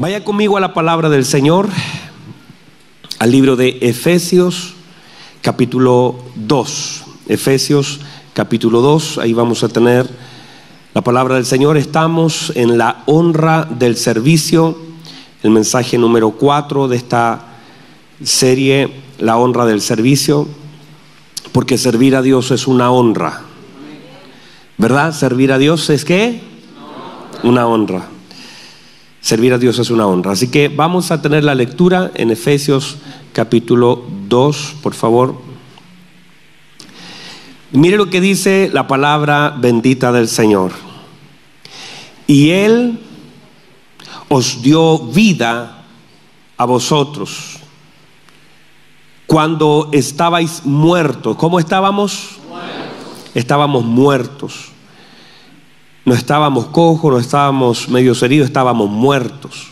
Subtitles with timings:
[0.00, 1.68] Vaya conmigo a la palabra del Señor,
[3.18, 4.72] al libro de Efesios,
[5.42, 7.04] capítulo 2.
[7.28, 8.00] Efesios,
[8.32, 10.08] capítulo 2, ahí vamos a tener
[10.94, 11.76] la palabra del Señor.
[11.76, 14.78] Estamos en la honra del servicio,
[15.42, 17.44] el mensaje número 4 de esta
[18.24, 20.48] serie, la honra del servicio,
[21.52, 23.42] porque servir a Dios es una honra.
[24.78, 25.12] ¿Verdad?
[25.12, 26.40] Servir a Dios es qué?
[27.42, 28.08] Una honra.
[29.20, 30.32] Servir a Dios es una honra.
[30.32, 32.96] Así que vamos a tener la lectura en Efesios
[33.32, 35.34] capítulo 2, por favor.
[37.72, 40.72] Mire lo que dice la palabra bendita del Señor.
[42.26, 42.98] Y Él
[44.28, 45.84] os dio vida
[46.56, 47.58] a vosotros
[49.26, 51.36] cuando estabais muertos.
[51.36, 52.38] ¿Cómo estábamos?
[52.48, 53.30] Muertos.
[53.34, 54.70] Estábamos muertos
[56.04, 59.68] no estábamos cojos, no estábamos medio heridos, estábamos muertos.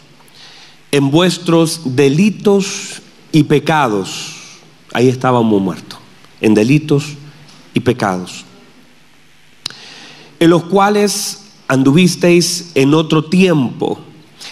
[0.90, 4.34] En vuestros delitos y pecados,
[4.92, 5.98] ahí estábamos muertos,
[6.40, 7.04] en delitos
[7.74, 8.44] y pecados,
[10.40, 13.98] en los cuales anduvisteis en otro tiempo,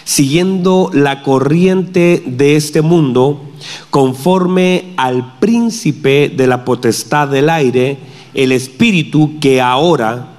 [0.03, 3.41] siguiendo la corriente de este mundo,
[3.89, 7.97] conforme al príncipe de la potestad del aire,
[8.35, 10.36] el espíritu que ahora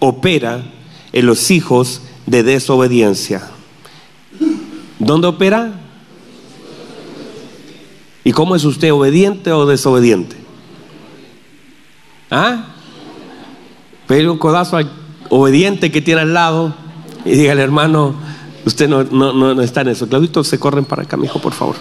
[0.00, 0.64] opera
[1.12, 3.48] en los hijos de desobediencia.
[4.98, 5.80] ¿Dónde opera?
[8.24, 10.36] ¿Y cómo es usted, obediente o desobediente?
[12.30, 12.66] ¿Ah?
[14.06, 14.90] Pero un codazo al
[15.28, 16.74] obediente que tiene al lado
[17.24, 18.14] y dígale, hermano,
[18.64, 20.08] usted no, no, está en eso.
[20.08, 21.76] Claudito, se corren para acá, mi hijo, por favor.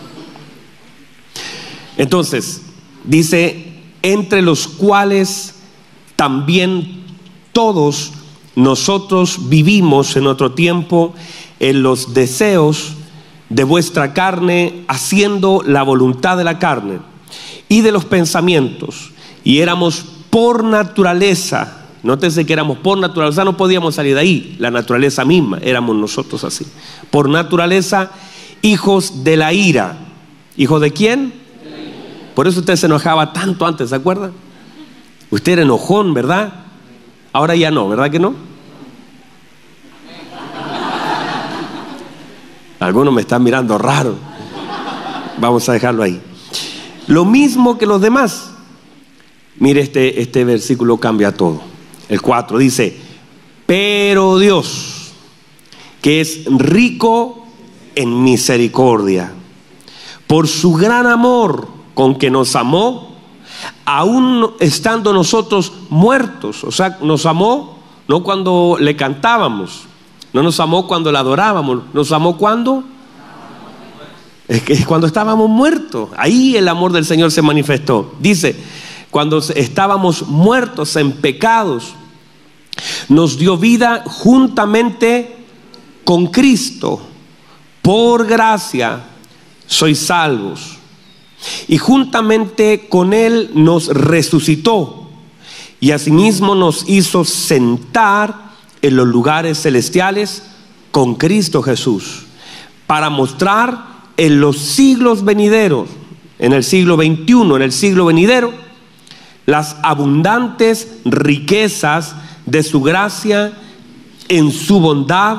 [1.97, 2.61] Entonces,
[3.03, 5.55] dice, entre los cuales
[6.15, 7.03] también
[7.51, 8.11] todos
[8.55, 11.13] nosotros vivimos en otro tiempo
[11.59, 12.93] en los deseos
[13.49, 16.99] de vuestra carne, haciendo la voluntad de la carne
[17.67, 19.11] y de los pensamientos.
[19.43, 24.71] Y éramos por naturaleza, nótese que éramos por naturaleza, no podíamos salir de ahí, la
[24.71, 26.65] naturaleza misma, éramos nosotros así.
[27.09, 28.11] Por naturaleza,
[28.61, 29.97] hijos de la ira.
[30.57, 31.33] ¿Hijos de quién?
[32.35, 34.31] Por eso usted se enojaba tanto antes, ¿se acuerda?
[35.29, 36.53] Usted era enojón, ¿verdad?
[37.31, 38.33] Ahora ya no, ¿verdad que no?
[42.79, 44.15] Algunos me están mirando raro.
[45.37, 46.21] Vamos a dejarlo ahí.
[47.07, 48.51] Lo mismo que los demás.
[49.57, 51.61] Mire, este, este versículo cambia todo.
[52.07, 52.97] El 4 dice,
[53.65, 55.11] pero Dios,
[56.01, 57.45] que es rico
[57.95, 59.33] en misericordia,
[60.25, 63.18] por su gran amor con que nos amó,
[63.85, 69.81] aún estando nosotros muertos, o sea, nos amó no cuando le cantábamos,
[70.33, 72.83] no nos amó cuando la adorábamos, nos amó cuando
[74.47, 78.15] es que cuando estábamos muertos, ahí el amor del Señor se manifestó.
[78.19, 78.55] Dice,
[79.11, 81.93] cuando estábamos muertos en pecados,
[83.09, 85.37] nos dio vida juntamente
[86.03, 86.99] con Cristo.
[87.83, 89.03] Por gracia
[89.67, 90.78] sois salvos
[91.67, 95.09] y juntamente con Él nos resucitó
[95.79, 98.49] y asimismo nos hizo sentar
[98.81, 100.43] en los lugares celestiales
[100.91, 102.25] con Cristo Jesús,
[102.87, 103.85] para mostrar
[104.17, 105.89] en los siglos venideros,
[106.39, 108.53] en el siglo XXI, en el siglo venidero,
[109.45, 113.53] las abundantes riquezas de su gracia
[114.27, 115.37] en su bondad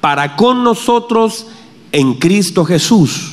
[0.00, 1.46] para con nosotros
[1.92, 3.31] en Cristo Jesús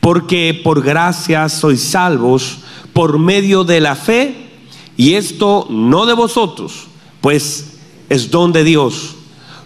[0.00, 2.58] porque por gracia sois salvos
[2.92, 4.48] por medio de la fe,
[4.96, 6.88] y esto no de vosotros,
[7.20, 7.78] pues
[8.08, 9.14] es don de Dios,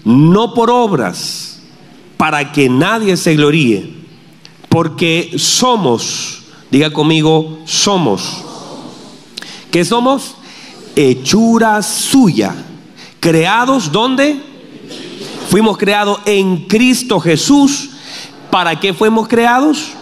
[0.04, 1.60] no por obras,
[2.16, 3.94] para que nadie se gloríe,
[4.69, 8.44] porque somos, diga conmigo, somos.
[9.70, 10.34] ¿Qué somos?
[10.94, 12.55] Hechura suya,
[13.20, 14.52] creados donde?
[15.49, 17.90] Fuimos creados en Cristo Jesús.
[18.50, 19.93] ¿Para qué fuimos creados?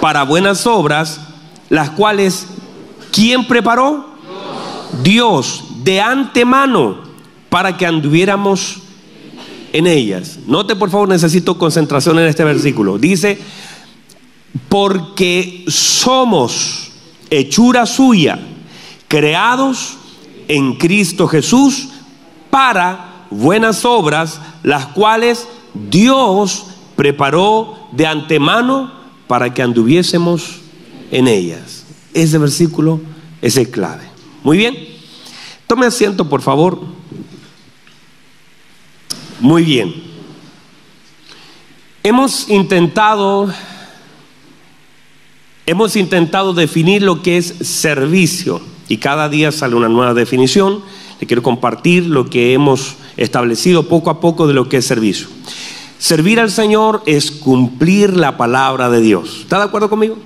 [0.00, 1.20] Para buenas obras,
[1.68, 2.46] las cuales,
[3.12, 4.06] ¿quién preparó?
[5.02, 6.98] Dios, de antemano,
[7.48, 8.78] para que anduviéramos
[9.72, 10.38] en ellas.
[10.46, 12.98] Note por favor, necesito concentración en este versículo.
[12.98, 13.38] Dice,
[14.68, 16.90] porque somos
[17.30, 18.38] hechura suya,
[19.08, 19.96] creados
[20.48, 21.88] en Cristo Jesús
[22.50, 28.92] para buenas obras, las cuales Dios preparó de antemano
[29.26, 30.60] para que anduviésemos
[31.10, 31.84] en ellas.
[32.14, 33.00] Ese versículo
[33.42, 34.04] es el clave.
[34.42, 34.76] Muy bien.
[35.66, 36.80] Tome asiento, por favor.
[39.40, 39.94] Muy bien.
[42.02, 43.52] Hemos intentado,
[45.66, 50.82] hemos intentado definir lo que es servicio y cada día sale una nueva definición.
[51.20, 55.26] Le quiero compartir lo que hemos establecido poco a poco de lo que es servicio.
[55.98, 59.38] Servir al Señor es cumplir la palabra de Dios.
[59.40, 60.18] ¿Está de acuerdo conmigo?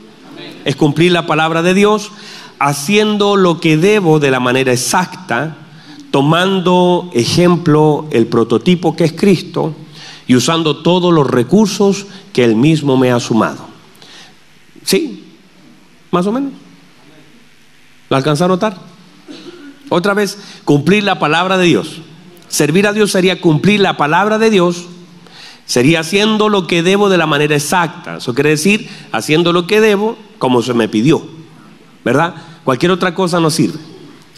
[0.64, 2.10] Es cumplir la palabra de Dios
[2.58, 5.56] haciendo lo que debo de la manera exacta,
[6.10, 9.74] tomando ejemplo el prototipo que es Cristo
[10.26, 13.64] y usando todos los recursos que Él mismo me ha sumado.
[14.84, 15.24] ¿Sí?
[16.10, 16.52] ¿Más o menos?
[18.08, 18.76] ¿Lo alcanza a notar?
[19.88, 22.00] Otra vez, cumplir la palabra de Dios.
[22.48, 24.86] Servir a Dios sería cumplir la palabra de Dios,
[25.70, 28.16] sería haciendo lo que debo de la manera exacta.
[28.16, 31.22] Eso quiere decir, haciendo lo que debo como se me pidió.
[32.04, 32.34] ¿Verdad?
[32.64, 33.78] Cualquier otra cosa no sirve.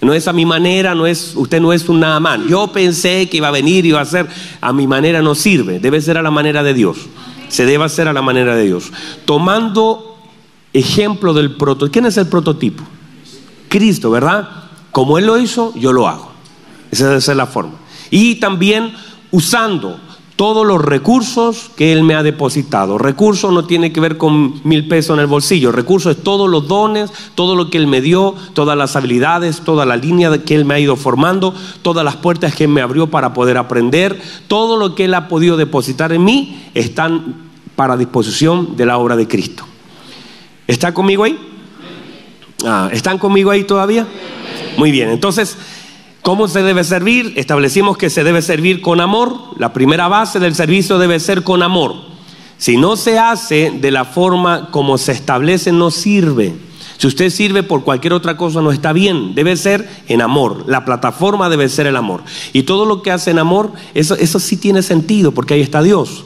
[0.03, 2.39] No es a mi manera, no es, usted no es un nada más.
[2.47, 4.29] Yo pensé que iba a venir y iba a hacer,
[4.61, 6.99] a mi manera no sirve, debe ser a la manera de Dios.
[7.49, 8.93] Se debe hacer a la manera de Dios.
[9.25, 10.19] Tomando
[10.75, 11.93] ejemplo del prototipo.
[11.93, 12.85] ¿Quién es el prototipo?
[13.71, 14.51] Cristo, ¿verdad?
[14.91, 16.31] Como Él lo hizo, yo lo hago.
[16.91, 17.77] Esa debe ser la forma.
[18.11, 18.93] Y también
[19.31, 19.99] usando
[20.37, 22.99] todos los recursos que Él me ha depositado.
[22.99, 25.73] Recursos no tiene que ver con mil pesos en el bolsillo.
[25.73, 29.85] Recursos es todos los dones, todo lo que Él me dio, todas las habilidades, toda
[29.85, 33.09] la línea que Él me ha ido formando, todas las puertas que Él me abrió
[33.09, 34.21] para poder aprender.
[34.49, 39.17] Todo lo que Él ha podido depositar en mí están para disposición de la obra
[39.17, 39.65] de Cristo.
[40.67, 41.39] ¿Está conmigo ahí?
[42.65, 44.07] Ah, ¿Están conmigo ahí todavía?
[44.77, 45.57] Muy bien, entonces
[46.23, 47.33] ¿Cómo se debe servir?
[47.35, 49.37] Establecimos que se debe servir con amor.
[49.59, 51.97] La primera base del servicio debe ser con amor.
[52.59, 56.55] Si no se hace de la forma como se establece, no sirve.
[56.97, 59.35] Si usted sirve por cualquier otra cosa, no está bien.
[59.35, 60.63] Debe ser en amor.
[60.69, 62.23] La plataforma debe ser el amor.
[62.53, 65.83] Y todo lo que hace en amor, eso, eso sí tiene sentido, porque ahí está
[65.83, 66.25] Dios.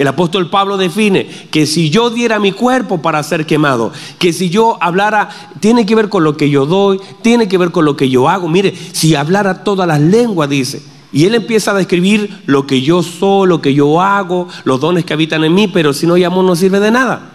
[0.00, 4.48] El apóstol Pablo define que si yo diera mi cuerpo para ser quemado, que si
[4.48, 5.28] yo hablara,
[5.60, 8.26] tiene que ver con lo que yo doy, tiene que ver con lo que yo
[8.26, 8.48] hago.
[8.48, 10.82] Mire, si hablara todas las lenguas, dice.
[11.12, 15.04] Y él empieza a describir lo que yo soy, lo que yo hago, los dones
[15.04, 17.32] que habitan en mí, pero si no hay amor no sirve de nada.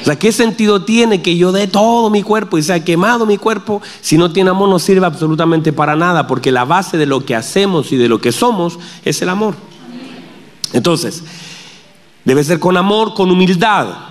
[0.00, 3.38] O sea, ¿qué sentido tiene que yo dé todo mi cuerpo y sea quemado mi
[3.38, 3.82] cuerpo?
[4.00, 7.34] Si no tiene amor no sirve absolutamente para nada, porque la base de lo que
[7.34, 9.56] hacemos y de lo que somos es el amor.
[10.72, 11.22] Entonces,
[12.24, 14.08] debe ser con amor, con humildad.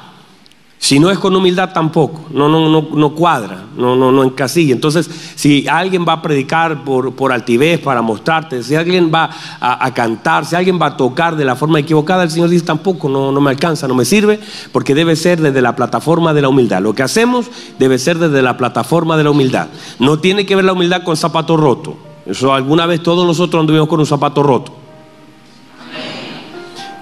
[0.80, 4.74] Si no es con humildad tampoco, no, no, no, no cuadra, no, no, no encasilla.
[4.74, 9.92] Entonces, si alguien va a predicar por, por altivez para mostrarte, si alguien va a,
[9.96, 13.32] cantar, si alguien va a tocar de la forma equivocada, el Señor dice tampoco, no,
[13.32, 14.40] no me alcanza, no me sirve,
[14.72, 16.80] porque debe ser desde la plataforma de la humildad.
[16.80, 17.48] Lo que hacemos
[17.80, 19.70] debe ser desde la plataforma de la humildad.
[19.98, 21.98] No tiene que ver la humildad con zapato roto.
[22.28, 24.77] Eso alguna vez todos nosotros anduvimos con un zapato roto.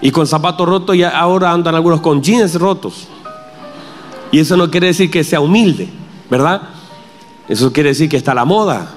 [0.05, 3.07] Y con zapatos rotos y ahora andan algunos con jeans rotos.
[4.31, 5.89] Y eso no quiere decir que sea humilde,
[6.29, 6.61] ¿verdad?
[7.49, 8.93] Eso quiere decir que está a la moda.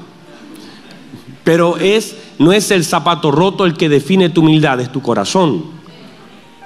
[1.45, 5.65] Pero es, no es el zapato roto el que define tu humildad, es tu corazón.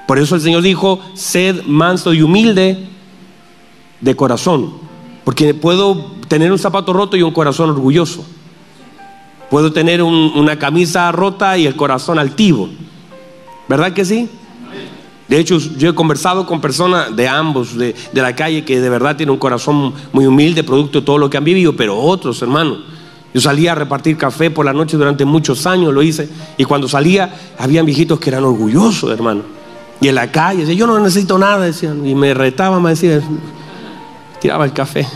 [0.08, 2.88] Por eso el Señor dijo, sed manso y humilde
[4.00, 4.72] de corazón.
[5.22, 8.26] Porque puedo tener un zapato roto y un corazón orgulloso.
[9.50, 12.70] Puedo tener una camisa rota y el corazón altivo.
[13.72, 14.28] ¿Verdad que sí?
[15.28, 19.16] De hecho, yo he conversado con personas de ambos, de, la calle, que de verdad
[19.16, 22.80] tienen un corazón muy humilde, producto de todo lo que han vivido, pero otros, hermanos.
[23.32, 26.86] Yo salía a repartir café por la noche durante muchos años, lo hice, y cuando
[26.86, 29.40] salía, habían viejitos que eran orgullosos, hermano.
[30.02, 33.22] Y en la calle, decía, yo no necesito nada, decían, y me retaban, me decían,
[34.38, 35.06] tiraba el café.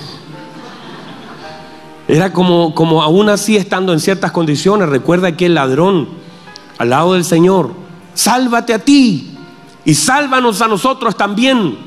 [2.09, 6.09] Era como, como aún así estando en ciertas condiciones, recuerda aquel ladrón
[6.79, 7.85] al lado del Señor,
[8.17, 9.31] sálvate a ti
[9.85, 11.79] y sálvanos a nosotros también.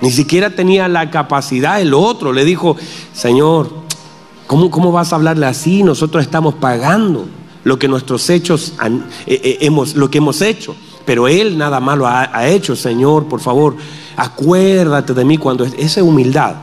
[0.00, 2.76] Ni siquiera tenía la capacidad, el otro le dijo,
[3.12, 3.70] Señor,
[4.46, 5.82] ¿cómo, cómo vas a hablarle así?
[5.82, 7.26] Nosotros estamos pagando
[7.62, 10.74] lo que nuestros hechos eh, eh, hemos, lo que hemos hecho.
[11.04, 13.76] Pero él nada malo ha, ha, hecho, Señor, por favor,
[14.16, 16.56] acuérdate de mí cuando esa es humildad.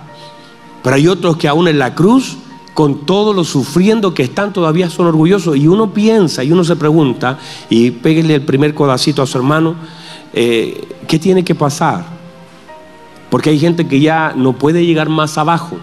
[0.83, 2.37] Pero hay otros que aún en la cruz
[2.73, 5.57] con todo lo sufriendo que están todavía son orgullosos.
[5.57, 7.37] Y uno piensa y uno se pregunta,
[7.69, 9.75] y pégale el primer codacito a su hermano,
[10.33, 12.05] eh, ¿qué tiene que pasar?
[13.29, 15.77] Porque hay gente que ya no puede llegar más abajo,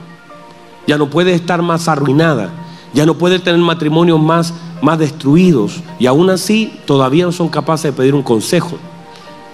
[0.86, 2.50] ya no puede estar más arruinada,
[2.94, 7.90] ya no puede tener matrimonios más, más destruidos, y aún así todavía no son capaces
[7.90, 8.78] de pedir un consejo,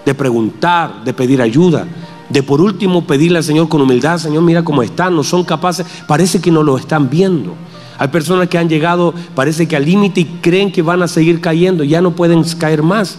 [0.05, 1.87] de preguntar, de pedir ayuda,
[2.29, 5.87] de por último pedirle al Señor con humildad, Señor, mira cómo están, no son capaces,
[6.07, 7.55] parece que no lo están viendo.
[7.99, 11.41] Hay personas que han llegado, parece que al límite y creen que van a seguir
[11.41, 13.19] cayendo, ya no pueden caer más,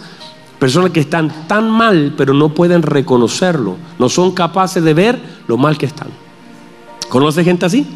[0.58, 3.76] Personas que están tan mal, pero no pueden reconocerlo.
[3.98, 6.08] No son capaces de ver lo mal que están.
[7.10, 7.86] ¿Conoce gente así?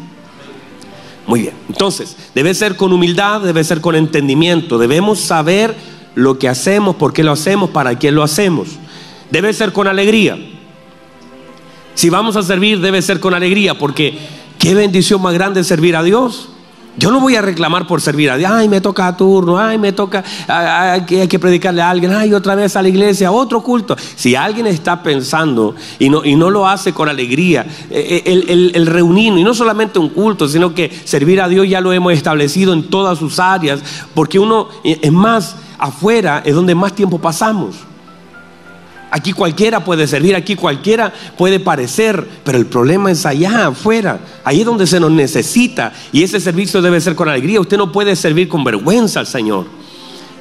[1.25, 1.53] Muy bien.
[1.69, 4.77] Entonces, debe ser con humildad, debe ser con entendimiento.
[4.77, 5.75] Debemos saber
[6.13, 8.67] lo que hacemos, por qué lo hacemos, para quién lo hacemos.
[9.31, 10.37] Debe ser con alegría.
[11.93, 14.17] Si vamos a servir, debe ser con alegría, porque
[14.57, 16.49] qué bendición más grande servir a Dios.
[16.97, 18.51] Yo no voy a reclamar por servir a Dios.
[18.51, 19.57] Ay, me toca a turno.
[19.57, 20.23] Ay, me toca.
[20.47, 22.11] Hay que predicarle a alguien.
[22.11, 23.31] Ay, otra vez a la iglesia.
[23.31, 23.95] Otro culto.
[24.15, 28.49] Si alguien está pensando y no, y no lo hace con alegría, eh, eh, el,
[28.49, 31.93] el, el reunirnos, y no solamente un culto, sino que servir a Dios ya lo
[31.93, 33.81] hemos establecido en todas sus áreas.
[34.13, 37.77] Porque uno, eh, es más, afuera es donde más tiempo pasamos.
[39.13, 44.21] Aquí cualquiera puede servir, aquí cualquiera puede parecer, pero el problema es allá afuera.
[44.45, 47.59] Ahí es donde se nos necesita y ese servicio debe ser con alegría.
[47.59, 49.65] Usted no puede servir con vergüenza al Señor.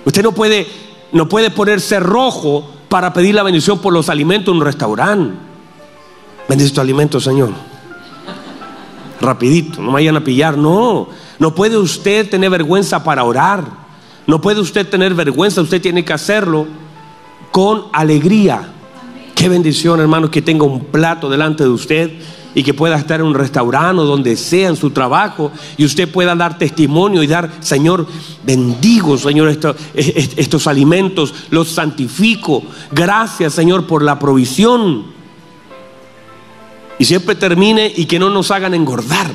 [0.04, 0.68] Usted no puede,
[1.10, 5.34] no puede ponerse rojo para pedir la bendición por los alimentos en un restaurante.
[6.48, 7.50] Bendice tu alimento, Señor.
[9.20, 10.56] Rapidito, no me vayan a pillar.
[10.56, 11.08] No,
[11.40, 13.64] no puede usted tener vergüenza para orar.
[14.28, 16.68] No puede usted tener vergüenza, usted tiene que hacerlo
[17.50, 18.72] con alegría.
[19.34, 22.10] Qué bendición, hermano, que tenga un plato delante de usted
[22.54, 26.10] y que pueda estar en un restaurante o donde sea en su trabajo y usted
[26.10, 28.06] pueda dar testimonio y dar, Señor,
[28.44, 32.62] bendigo, Señor, estos, estos alimentos, los santifico.
[32.90, 35.04] Gracias, Señor, por la provisión.
[36.98, 39.30] Y siempre termine y que no nos hagan engordar.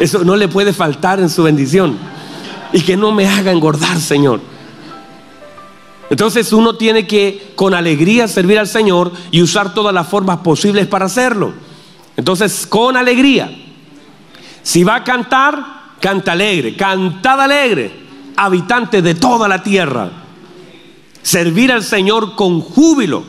[0.00, 1.96] Eso no le puede faltar en su bendición.
[2.72, 4.40] Y que no me haga engordar, Señor.
[6.08, 10.86] Entonces uno tiene que con alegría servir al Señor y usar todas las formas posibles
[10.86, 11.52] para hacerlo.
[12.16, 13.50] Entonces, con alegría.
[14.62, 15.64] Si va a cantar,
[16.00, 17.92] canta alegre, cantad alegre,
[18.36, 20.10] habitantes de toda la tierra.
[21.22, 23.24] Servir al Señor con júbilo.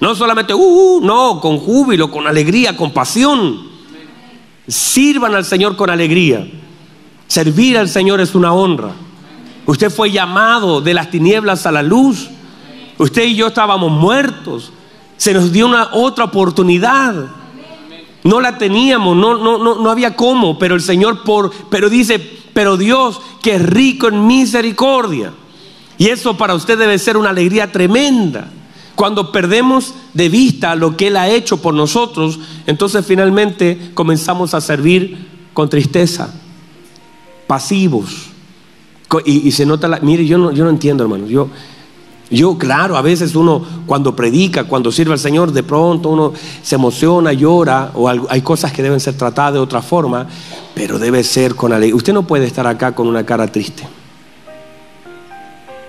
[0.00, 3.68] No solamente, uh, uh, no, con júbilo, con alegría, con pasión.
[4.66, 6.46] Sirvan al Señor con alegría.
[7.26, 8.92] Servir al Señor es una honra.
[9.66, 12.28] Usted fue llamado de las tinieblas a la luz.
[12.98, 14.72] Usted y yo estábamos muertos.
[15.16, 17.14] Se nos dio una otra oportunidad.
[18.22, 22.18] No la teníamos, no, no, no, no había cómo, pero el Señor por, pero dice,
[22.52, 25.32] pero Dios que es rico en misericordia.
[25.96, 28.50] Y eso para usted debe ser una alegría tremenda.
[28.94, 34.60] Cuando perdemos de vista lo que Él ha hecho por nosotros, entonces finalmente comenzamos a
[34.60, 36.34] servir con tristeza,
[37.46, 38.29] pasivos.
[39.24, 39.98] Y, se nota la...
[40.00, 41.26] Mire, yo no, yo no entiendo, hermano.
[41.26, 41.48] Yo,
[42.30, 46.76] yo, claro, a veces uno cuando predica, cuando sirve al Señor, de pronto uno se
[46.76, 50.26] emociona, llora, o hay cosas que deben ser tratadas de otra forma,
[50.74, 51.96] pero debe ser con alegría.
[51.96, 53.82] Usted no puede estar acá con una cara triste.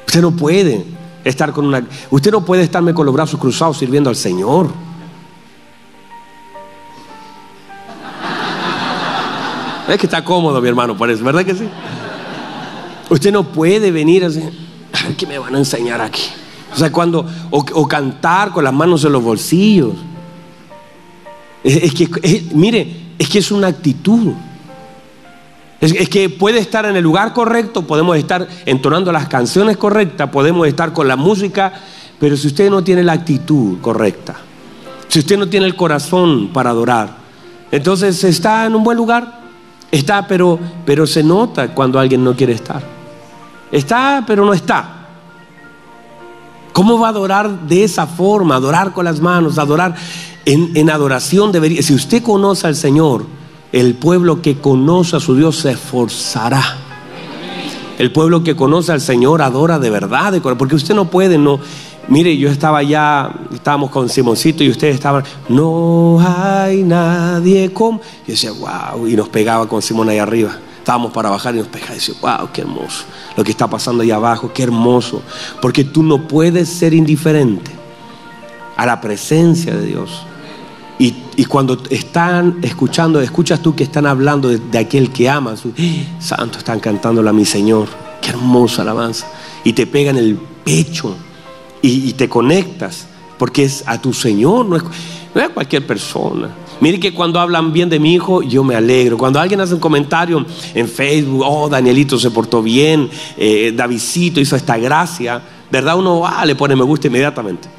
[0.07, 0.83] Usted no puede
[1.23, 1.85] estar con una...
[2.09, 4.69] Usted no puede estarme con los brazos cruzados sirviendo al Señor.
[9.87, 11.69] Es que está cómodo, mi hermano, por eso, ¿verdad que sí?
[13.11, 14.39] Usted no puede venir así,
[15.17, 16.23] ¿qué me van a enseñar aquí?
[16.73, 19.95] O sea, cuando, o, cantar con las manos en los bolsillos.
[21.61, 22.07] Es, que,
[22.53, 24.31] mire, es que es una actitud.
[25.81, 30.29] Es, es, que puede estar en el lugar correcto, podemos estar entonando las canciones correctas,
[30.29, 31.73] podemos estar con la música,
[32.17, 34.37] pero si usted no tiene la actitud correcta,
[35.09, 37.17] si usted no tiene el corazón para adorar,
[37.73, 39.41] entonces está en un buen lugar,
[39.91, 43.00] está, pero, pero se nota cuando alguien no quiere estar.
[43.71, 45.07] Está, pero no está.
[46.73, 48.55] ¿Cómo va a adorar de esa forma?
[48.55, 49.95] Adorar con las manos, adorar
[50.45, 51.81] en, en, adoración debería.
[51.81, 53.25] Si usted conoce al Señor,
[53.71, 56.77] el pueblo que conoce a su Dios se esforzará.
[57.97, 61.59] El pueblo que conoce al Señor adora de verdad, porque usted no puede, no.
[62.07, 67.99] Mire, yo estaba allá, estábamos con Simoncito y ustedes estaban, no hay nadie como.
[67.99, 70.57] Yo decía, wow, y nos pegaba con Simón ahí arriba.
[70.81, 73.05] Estábamos para bajar y nos pegaba y decía, wow, qué hermoso
[73.37, 75.21] lo que está pasando ahí abajo, qué hermoso.
[75.61, 77.69] Porque tú no puedes ser indiferente
[78.75, 80.23] a la presencia de Dios.
[80.97, 85.61] Y, y cuando están escuchando, escuchas tú que están hablando de, aquel que amas.
[85.77, 86.07] ¡Eh!
[86.19, 87.87] Santo, están cantándole a mi Señor.
[88.19, 89.27] Qué hermosa alabanza.
[89.63, 91.15] Y te pega en el pecho
[91.83, 93.05] y, y te conectas
[93.37, 94.83] porque es a tu Señor, no es,
[95.35, 96.49] no es a cualquier persona.
[96.81, 99.17] Mire que cuando hablan bien de mi hijo, yo me alegro.
[99.17, 103.75] Cuando alguien hace un comentario en Facebook, oh, Danielito se portó bien, eh,
[104.35, 105.97] hizo esta gracia, ¿verdad?
[105.97, 107.69] Uno ah, le pone me gusta inmediatamente.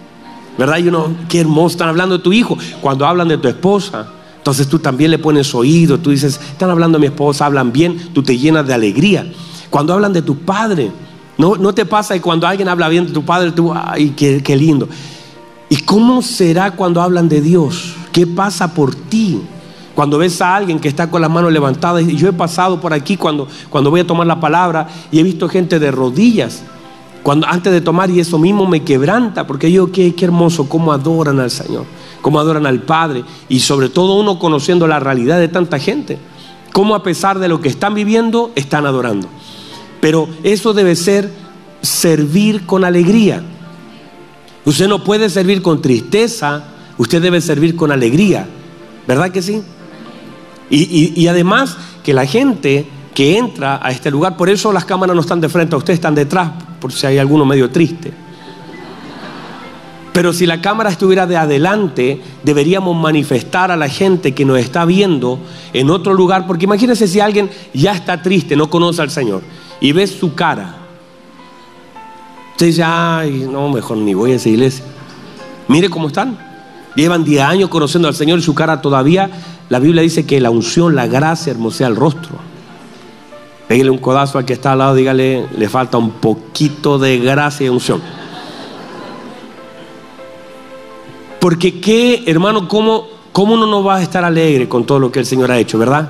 [0.56, 0.78] ¿Verdad?
[0.78, 2.56] Y uno, qué hermoso, están hablando de tu hijo.
[2.80, 4.06] Cuando hablan de tu esposa,
[4.36, 8.10] entonces tú también le pones oído, tú dices, están hablando de mi esposa, hablan bien,
[8.14, 9.26] tú te llenas de alegría.
[9.68, 10.92] Cuando hablan de tu padre,
[11.38, 14.42] ¿No, no te pasa que cuando alguien habla bien de tu padre, tú, ay, qué,
[14.42, 14.88] qué lindo?
[15.68, 17.94] ¿Y cómo será cuando hablan de Dios?
[18.12, 19.40] ¿Qué pasa por ti?
[19.94, 22.92] Cuando ves a alguien que está con las manos levantadas, y yo he pasado por
[22.92, 26.62] aquí cuando, cuando voy a tomar la palabra y he visto gente de rodillas,
[27.22, 30.92] cuando, antes de tomar y eso mismo me quebranta, porque yo, qué, qué hermoso, cómo
[30.92, 31.84] adoran al Señor,
[32.20, 36.18] cómo adoran al Padre, y sobre todo uno conociendo la realidad de tanta gente,
[36.72, 39.28] cómo a pesar de lo que están viviendo, están adorando.
[40.00, 41.30] Pero eso debe ser
[41.82, 43.42] servir con alegría.
[44.64, 48.46] Usted no puede servir con tristeza, usted debe servir con alegría,
[49.06, 49.62] ¿verdad que sí?
[50.70, 55.20] Y, además que la gente que entra a este lugar, por eso las cámaras no
[55.20, 58.12] están de frente, a ustedes están detrás, por si hay alguno medio triste.
[60.14, 64.86] Pero si la cámara estuviera de adelante, deberíamos manifestar a la gente que nos está
[64.86, 65.38] viendo
[65.74, 69.42] en otro lugar, porque imagínense si alguien ya está triste, no conoce al Señor,
[69.80, 70.76] y ves su cara.
[72.52, 74.84] Usted dice, ay, no, mejor ni voy a esa iglesia.
[75.68, 76.51] Mire cómo están.
[76.94, 79.30] Llevan 10 años conociendo al Señor y su cara todavía
[79.72, 82.36] la Biblia dice que la unción, la gracia hermosea el rostro.
[83.66, 87.64] Pégale un codazo al que está al lado, dígale, le falta un poquito de gracia
[87.64, 88.02] y unción.
[91.40, 95.20] Porque qué, hermano, ¿cómo, cómo uno no va a estar alegre con todo lo que
[95.20, 96.06] el Señor ha hecho, verdad?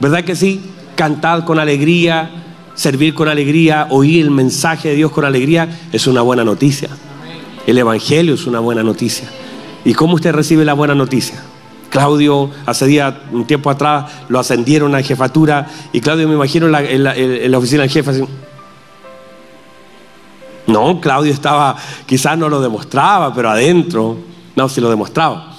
[0.00, 0.60] ¿Verdad que sí?
[0.96, 2.28] Cantar con alegría,
[2.74, 6.88] servir con alegría, oír el mensaje de Dios con alegría, es una buena noticia.
[7.68, 9.28] El Evangelio es una buena noticia.
[9.84, 11.42] ¿Y cómo usted recibe la buena noticia?
[11.90, 17.02] Claudio, hace día, un tiempo atrás, lo ascendieron a jefatura y Claudio me imagino en
[17.50, 18.24] la, oficina del jefe así.
[20.66, 24.18] No, Claudio estaba, quizás no lo demostraba, pero adentro,
[24.54, 25.54] no, sí lo demostraba.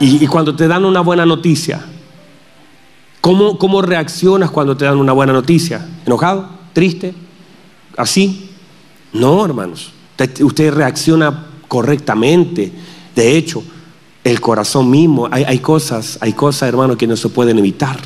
[0.00, 1.84] Y, cuando te dan una buena noticia,
[3.20, 5.86] ¿cómo, ¿cómo reaccionas cuando te dan una buena noticia?
[6.04, 6.48] ¿Enojado?
[6.72, 7.14] ¿Triste?
[7.96, 8.50] ¿Así?
[9.12, 9.92] No, hermanos.
[10.40, 12.72] Usted reacciona correctamente.
[13.18, 13.64] De hecho,
[14.22, 15.28] el corazón mismo.
[15.32, 17.98] Hay, cosas, hay cosas, hermano, que no se pueden evitar.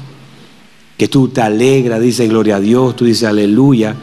[0.96, 3.94] Que tú te alegras, dices gloria a Dios, tú dices aleluya.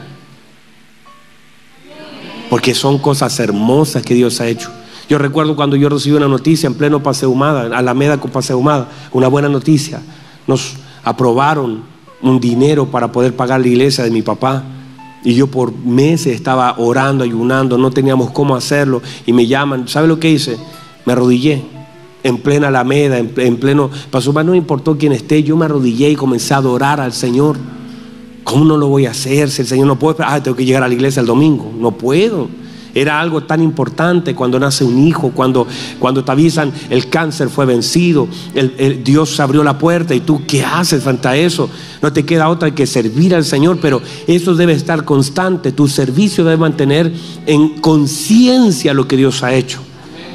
[2.51, 4.69] Porque son cosas hermosas que Dios ha hecho.
[5.09, 8.91] Yo recuerdo cuando yo recibí una noticia en pleno Paseo Humada, Alameda con Paseo Humada,
[9.11, 10.03] una buena noticia.
[10.45, 11.81] Nos aprobaron
[12.21, 14.63] un dinero para poder pagar la iglesia de mi papá.
[15.23, 19.01] Y yo por meses estaba orando, ayunando, no teníamos cómo hacerlo.
[19.25, 20.59] Y me llaman, ¿sabe lo que hice?
[21.05, 21.63] Me arrodillé
[22.23, 26.53] en plena Alameda, en, pleno Pasuma, no importó quién esté, yo me arrodillé y comencé
[26.53, 27.57] a adorar al Señor.
[28.43, 30.23] ¿Cómo no lo voy a hacer si el Señor no puede?
[30.25, 31.71] Ah, tengo que llegar a la iglesia el domingo.
[31.77, 32.47] No puedo.
[32.95, 35.67] Era algo tan importante cuando nace un hijo, cuando,
[35.99, 40.63] cuando te avisan el cáncer fue vencido, el, Dios abrió la puerta y tú, ¿qué
[40.63, 41.69] haces frente a eso?
[42.01, 45.71] No te queda otra que servir al Señor, pero eso debe estar constante.
[45.71, 47.13] Tu servicio debe mantener
[47.45, 49.79] en conciencia lo que Dios ha hecho.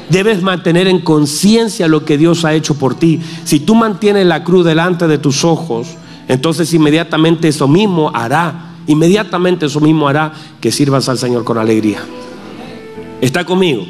[0.09, 3.19] Debes mantener en conciencia lo que Dios ha hecho por ti.
[3.43, 5.87] Si tú mantienes la cruz delante de tus ojos,
[6.27, 12.03] entonces inmediatamente eso mismo hará, inmediatamente eso mismo hará que sirvas al Señor con alegría.
[13.21, 13.83] ¿Está conmigo?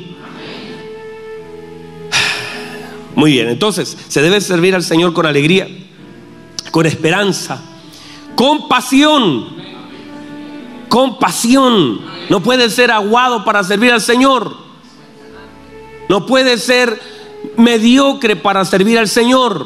[3.15, 5.67] Muy bien, entonces se debe servir al Señor con alegría,
[6.71, 7.61] con esperanza,
[8.35, 9.47] con pasión,
[10.87, 11.99] con pasión.
[12.29, 14.64] No puede ser aguado para servir al Señor.
[16.09, 16.99] No puede ser
[17.57, 19.65] mediocre para servir al Señor.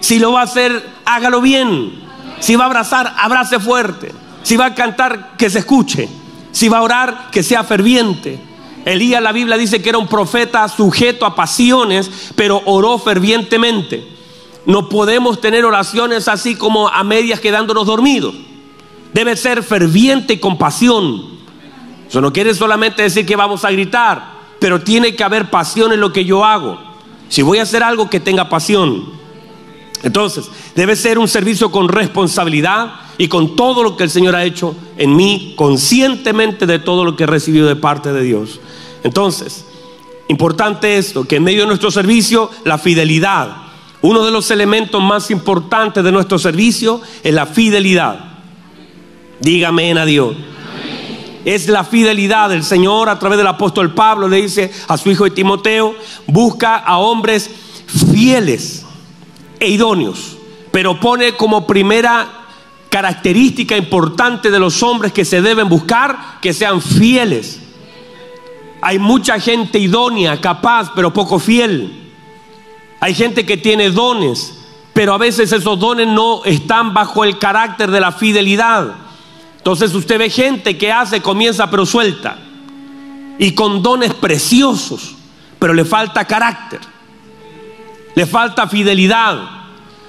[0.00, 2.04] Si lo va a hacer, hágalo bien.
[2.40, 4.12] Si va a abrazar, abrace fuerte.
[4.42, 6.08] Si va a cantar, que se escuche.
[6.52, 8.38] Si va a orar, que sea ferviente.
[8.84, 14.06] Elías, la Biblia dice que era un profeta sujeto a pasiones, pero oró fervientemente.
[14.64, 18.34] No podemos tener oraciones así como a medias quedándonos dormidos.
[19.12, 21.36] Debe ser ferviente y con pasión.
[22.08, 26.00] Eso no quiere solamente decir que vamos a gritar pero tiene que haber pasión en
[26.00, 26.78] lo que yo hago.
[27.28, 29.04] Si voy a hacer algo que tenga pasión.
[30.02, 34.44] Entonces, debe ser un servicio con responsabilidad y con todo lo que el Señor ha
[34.44, 38.60] hecho en mí, conscientemente de todo lo que he recibido de parte de Dios.
[39.02, 39.64] Entonces,
[40.28, 43.56] importante esto, que en medio de nuestro servicio, la fidelidad.
[44.02, 48.20] Uno de los elementos más importantes de nuestro servicio es la fidelidad.
[49.40, 50.36] Dígame en a Dios
[51.46, 54.26] es la fidelidad del Señor a través del apóstol Pablo.
[54.26, 55.94] Le dice a su hijo de Timoteo,
[56.26, 57.48] busca a hombres
[58.12, 58.84] fieles
[59.60, 60.36] e idóneos,
[60.72, 62.26] pero pone como primera
[62.90, 67.60] característica importante de los hombres que se deben buscar que sean fieles.
[68.82, 72.10] Hay mucha gente idónea, capaz, pero poco fiel.
[72.98, 74.52] Hay gente que tiene dones,
[74.92, 79.05] pero a veces esos dones no están bajo el carácter de la fidelidad.
[79.66, 82.38] Entonces usted ve gente que hace, comienza pero suelta.
[83.36, 85.16] Y con dones preciosos,
[85.58, 86.78] pero le falta carácter.
[88.14, 89.40] Le falta fidelidad.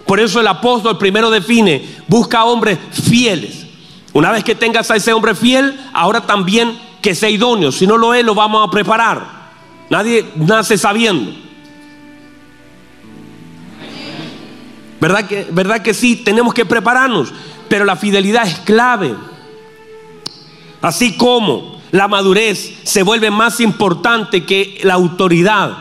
[0.05, 2.77] Por eso el apóstol primero define, busca hombres
[3.09, 3.65] fieles.
[4.13, 7.71] Una vez que tengas a ese hombre fiel, ahora también que sea idóneo.
[7.71, 9.25] Si no lo es, lo vamos a preparar.
[9.89, 11.31] Nadie nace sabiendo.
[15.01, 16.17] ¿Verdad que, ¿Verdad que sí?
[16.17, 17.33] Tenemos que prepararnos.
[17.67, 19.15] Pero la fidelidad es clave.
[20.81, 25.77] Así como la madurez se vuelve más importante que la autoridad.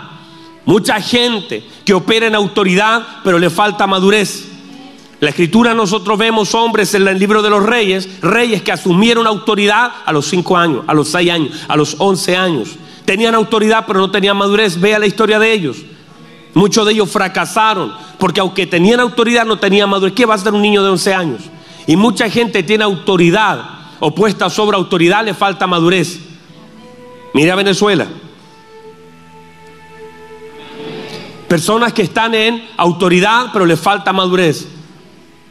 [0.65, 4.49] Mucha gente que opera en autoridad, pero le falta madurez.
[5.21, 9.91] La escritura nosotros vemos hombres en el libro de los reyes, reyes que asumieron autoridad
[10.05, 12.77] a los 5 años, a los 6 años, a los 11 años.
[13.05, 14.79] Tenían autoridad pero no tenían madurez.
[14.79, 15.79] Vea la historia de ellos.
[16.53, 20.15] Muchos de ellos fracasaron porque aunque tenían autoridad no tenían madurez.
[20.15, 21.41] ¿Qué va a ser un niño de 11 años?
[21.87, 26.19] Y mucha gente tiene autoridad opuesta sobre autoridad, le falta madurez.
[27.35, 28.07] Mira a Venezuela.
[31.49, 34.69] Personas que están en autoridad pero le falta madurez.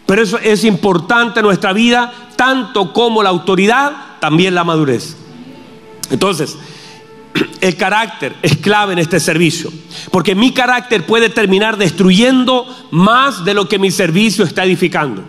[0.05, 5.17] Pero eso es importante en nuestra vida, tanto como la autoridad, también la madurez.
[6.11, 6.57] Entonces,
[7.61, 9.71] el carácter es clave en este servicio,
[10.11, 15.23] porque mi carácter puede terminar destruyendo más de lo que mi servicio está edificando.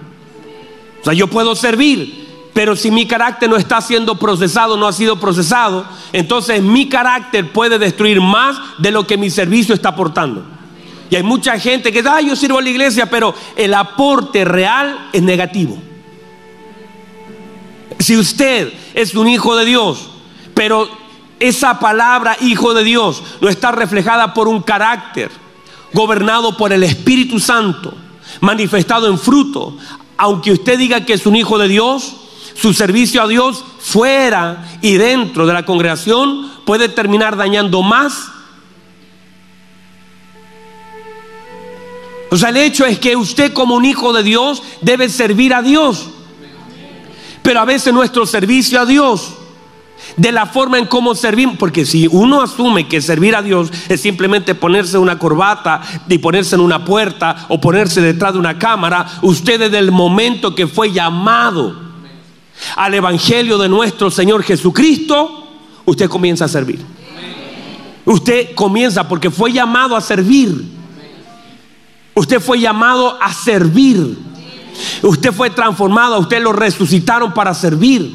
[1.01, 2.26] O sea, yo puedo servir,
[2.57, 7.53] pero si mi carácter no está siendo procesado, no ha sido procesado, entonces mi carácter
[7.53, 10.43] puede destruir más de lo que mi servicio está aportando.
[11.11, 14.47] Y hay mucha gente que dice, ah, yo sirvo a la iglesia, pero el aporte
[14.47, 15.77] real es negativo.
[17.99, 20.09] Si usted es un hijo de Dios,
[20.55, 20.89] pero
[21.39, 25.31] esa palabra hijo de Dios no está reflejada por un carácter
[25.93, 27.93] gobernado por el Espíritu Santo,
[28.41, 29.77] manifestado en fruto,
[30.17, 32.23] aunque usted diga que es un hijo de Dios,
[32.59, 38.33] su servicio a Dios fuera y dentro de la congregación puede terminar dañando más
[42.31, 45.63] O sea, el hecho es que usted como un hijo de Dios debe servir a
[45.63, 46.09] Dios.
[47.43, 49.35] Pero a veces nuestro servicio a Dios,
[50.17, 54.01] de la forma en cómo servimos, porque si uno asume que servir a Dios es
[54.01, 59.07] simplemente ponerse una corbata y ponerse en una puerta o ponerse detrás de una cámara,
[59.23, 61.86] usted desde el momento que fue llamado
[62.77, 65.47] al Evangelio de nuestro Señor Jesucristo,
[65.85, 66.81] usted comienza a servir.
[68.05, 70.65] Usted comienza porque fue llamado a servir.
[72.15, 74.17] Usted fue llamado a servir.
[75.03, 78.13] Usted fue transformado, usted lo resucitaron para servir.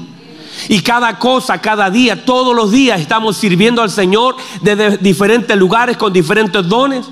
[0.70, 5.98] Y cada cosa, cada día, todos los días estamos sirviendo al Señor desde diferentes lugares
[5.98, 7.06] con diferentes dones.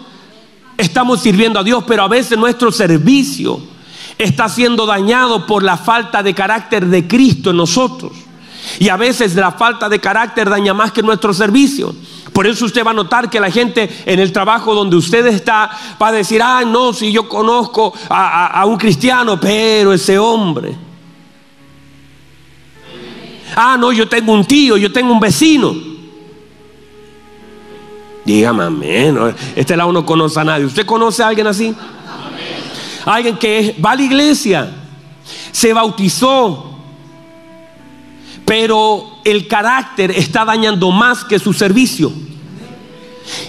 [0.78, 3.60] Estamos sirviendo a Dios, pero a veces nuestro servicio
[4.20, 8.12] está siendo dañado por la falta de carácter de Cristo en nosotros.
[8.78, 11.96] Y a veces la falta de carácter daña más que nuestro servicio.
[12.34, 15.72] Por eso usted va a notar que la gente en el trabajo donde usted está
[16.00, 20.76] va a decir, ah, no, si yo conozco a, un cristiano, pero ese hombre.
[23.56, 25.74] Ah, no, yo tengo un tío, yo tengo un vecino.
[28.26, 29.18] Dígame amén.
[29.56, 30.66] Este lado no conoce a nadie.
[30.66, 31.74] ¿Usted conoce a alguien así?
[33.06, 34.72] Alguien que va a la iglesia,
[35.52, 36.78] se bautizó,
[38.46, 42.12] pero el carácter está dañando más que su servicio.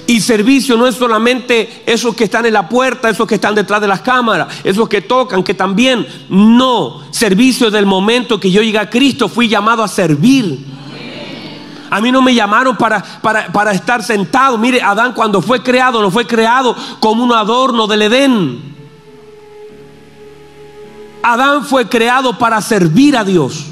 [0.06, 3.80] Y servicio no es solamente esos que están en la puerta, esos que están detrás
[3.80, 6.06] de las cámaras, esos que tocan, que también.
[6.28, 10.58] No, servicio del momento que yo llegué a Cristo, fui llamado a servir.
[11.90, 14.58] A mí no me llamaron para, para, para estar sentado.
[14.58, 18.69] Mire, Adán cuando fue creado, no fue creado como un adorno del Edén.
[21.22, 23.66] Adán fue creado para servir a Dios.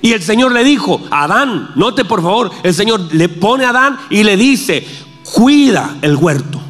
[0.00, 3.98] Y el Señor le dijo, Adán, note por favor, el Señor le pone a Adán
[4.10, 4.86] y le dice,
[5.34, 6.60] cuida el huerto.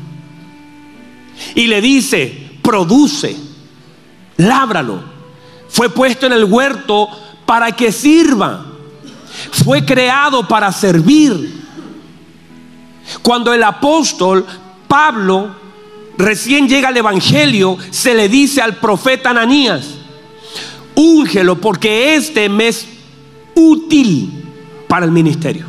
[1.54, 3.36] Y le dice, produce,
[4.36, 5.02] lábralo.
[5.68, 7.08] Fue puesto en el huerto
[7.44, 8.64] para que sirva.
[9.52, 11.66] Fue creado para servir.
[13.22, 14.44] Cuando el apóstol
[14.86, 15.54] Pablo
[16.18, 19.94] recién llega al Evangelio, se le dice al profeta Ananías,
[20.96, 22.86] úngelo porque este mes
[23.54, 24.30] útil
[24.88, 25.66] para el ministerio.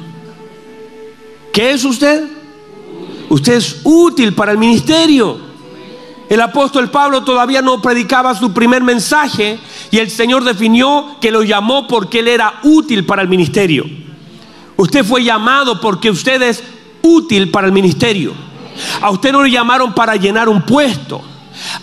[1.54, 2.28] ¿Qué es usted?
[3.30, 5.50] Usted es útil para el ministerio.
[6.30, 9.60] El apóstol Pablo todavía no predicaba su primer mensaje
[9.92, 13.86] y el Señor definió que lo llamó porque él era útil para el ministerio.
[14.78, 16.64] Usted fue llamado porque usted es
[17.02, 18.49] útil para el ministerio.
[19.02, 21.22] A usted no lo llamaron para llenar un puesto.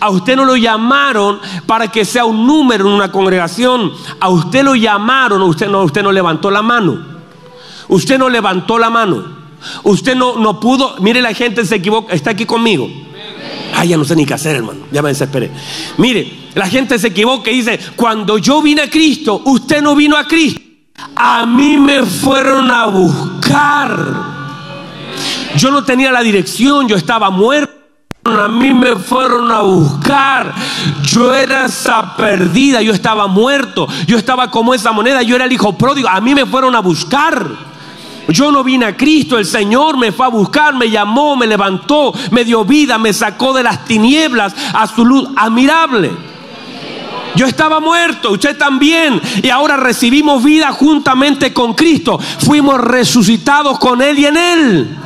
[0.01, 3.93] A usted no lo llamaron para que sea un número en una congregación.
[4.21, 7.17] A usted lo llamaron, usted no, usted no levantó la mano.
[7.89, 9.25] Usted no levantó la mano.
[9.85, 10.97] Usted no, no pudo.
[11.01, 12.15] Mire, la gente se equivoca.
[12.15, 12.89] Está aquí conmigo.
[13.75, 14.81] Ay, ya no sé ni qué hacer, hermano.
[14.91, 15.51] Ya me desesperé.
[15.99, 20.17] Mire, la gente se equivoca y dice: Cuando yo vine a Cristo, usted no vino
[20.17, 20.61] a Cristo.
[21.15, 24.36] A mí me fueron a buscar.
[25.57, 27.75] Yo no tenía la dirección, yo estaba muerto.
[28.25, 30.53] A mí me fueron a buscar.
[31.03, 33.87] Yo era esa perdida, yo estaba muerto.
[34.07, 36.09] Yo estaba como esa moneda, yo era el hijo pródigo.
[36.09, 37.49] A mí me fueron a buscar.
[38.29, 42.13] Yo no vine a Cristo, el Señor me fue a buscar, me llamó, me levantó,
[42.33, 46.11] me dio vida, me sacó de las tinieblas a su luz admirable.
[47.37, 52.19] Yo estaba muerto, usted también, y ahora recibimos vida juntamente con Cristo.
[52.19, 54.97] Fuimos resucitados con Él y en Él.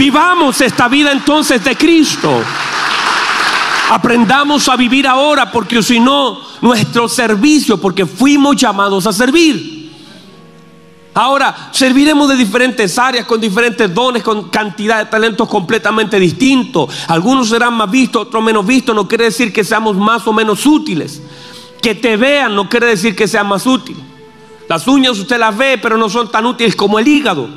[0.00, 2.40] Vivamos esta vida entonces de Cristo.
[3.90, 9.92] Aprendamos a vivir ahora porque si no, nuestro servicio, porque fuimos llamados a servir.
[11.12, 16.94] Ahora, serviremos de diferentes áreas, con diferentes dones, con cantidad de talentos completamente distintos.
[17.06, 18.96] Algunos serán más vistos, otros menos vistos.
[18.96, 21.20] No quiere decir que seamos más o menos útiles.
[21.82, 24.02] Que te vean no quiere decir que sean más útiles.
[24.66, 27.50] Las uñas usted las ve, pero no son tan útiles como el hígado.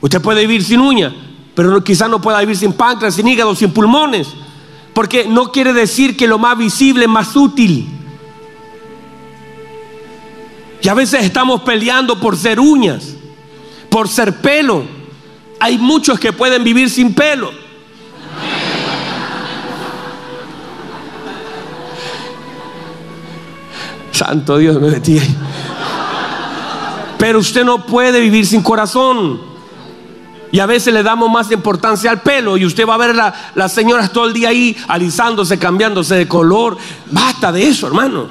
[0.00, 1.12] Usted puede vivir sin uñas,
[1.54, 4.28] pero quizás no pueda vivir sin páncreas, sin hígado, sin pulmones.
[4.92, 7.88] Porque no quiere decir que lo más visible es más útil.
[10.82, 13.14] Y a veces estamos peleando por ser uñas,
[13.88, 14.84] por ser pelo.
[15.58, 17.50] Hay muchos que pueden vivir sin pelo.
[24.12, 25.20] Santo Dios me metí.
[27.18, 29.49] Pero usted no puede vivir sin corazón.
[30.52, 33.52] Y a veces le damos más importancia al pelo y usted va a ver a
[33.54, 36.76] las señoras todo el día ahí alisándose, cambiándose de color.
[37.10, 38.26] Basta de eso, hermano.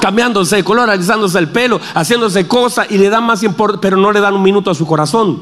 [0.00, 4.10] Cambiándose de color, alisándose el pelo, haciéndose cosas y le dan más importancia, pero no
[4.10, 5.40] le dan un minuto a su corazón.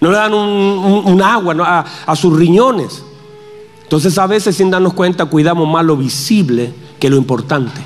[0.00, 3.04] No le dan un, agua a, a sus riñones.
[3.82, 7.80] Entonces a veces sin darnos cuenta cuidamos más lo visible que lo importante.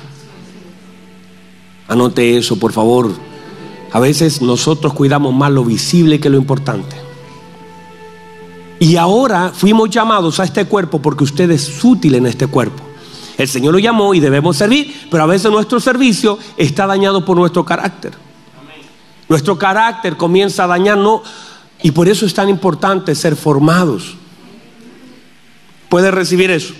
[1.87, 3.28] Anote eso, por favor.
[3.91, 6.95] A veces nosotros cuidamos más lo visible que lo importante.
[8.79, 12.83] Y ahora fuimos llamados a este cuerpo porque usted es útil en este cuerpo.
[13.37, 17.37] El Señor lo llamó y debemos servir, pero a veces nuestro servicio está dañado por
[17.37, 18.13] nuestro carácter.
[19.27, 21.21] Nuestro carácter comienza a dañarnos
[21.81, 24.15] y por eso es tan importante ser formados.
[25.87, 26.73] ¿Puede recibir eso?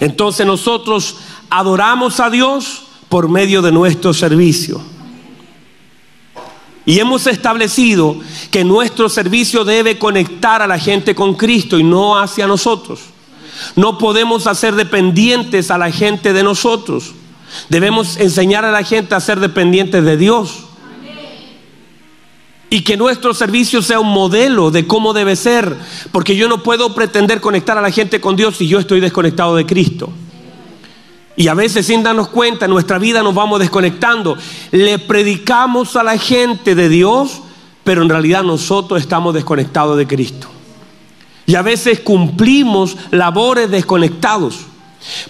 [0.00, 1.16] Entonces nosotros
[1.48, 4.80] adoramos a Dios por medio de nuestro servicio.
[6.86, 8.16] Y hemos establecido
[8.50, 13.00] que nuestro servicio debe conectar a la gente con Cristo y no hacia nosotros.
[13.76, 17.12] No podemos hacer dependientes a la gente de nosotros.
[17.68, 20.64] Debemos enseñar a la gente a ser dependientes de Dios.
[22.70, 25.76] Y que nuestro servicio sea un modelo de cómo debe ser.
[26.12, 29.56] Porque yo no puedo pretender conectar a la gente con Dios si yo estoy desconectado
[29.56, 30.10] de Cristo.
[31.36, 34.36] Y a veces sin darnos cuenta, en nuestra vida nos vamos desconectando.
[34.72, 37.42] Le predicamos a la gente de Dios,
[37.84, 40.48] pero en realidad nosotros estamos desconectados de Cristo.
[41.46, 44.60] Y a veces cumplimos labores desconectados.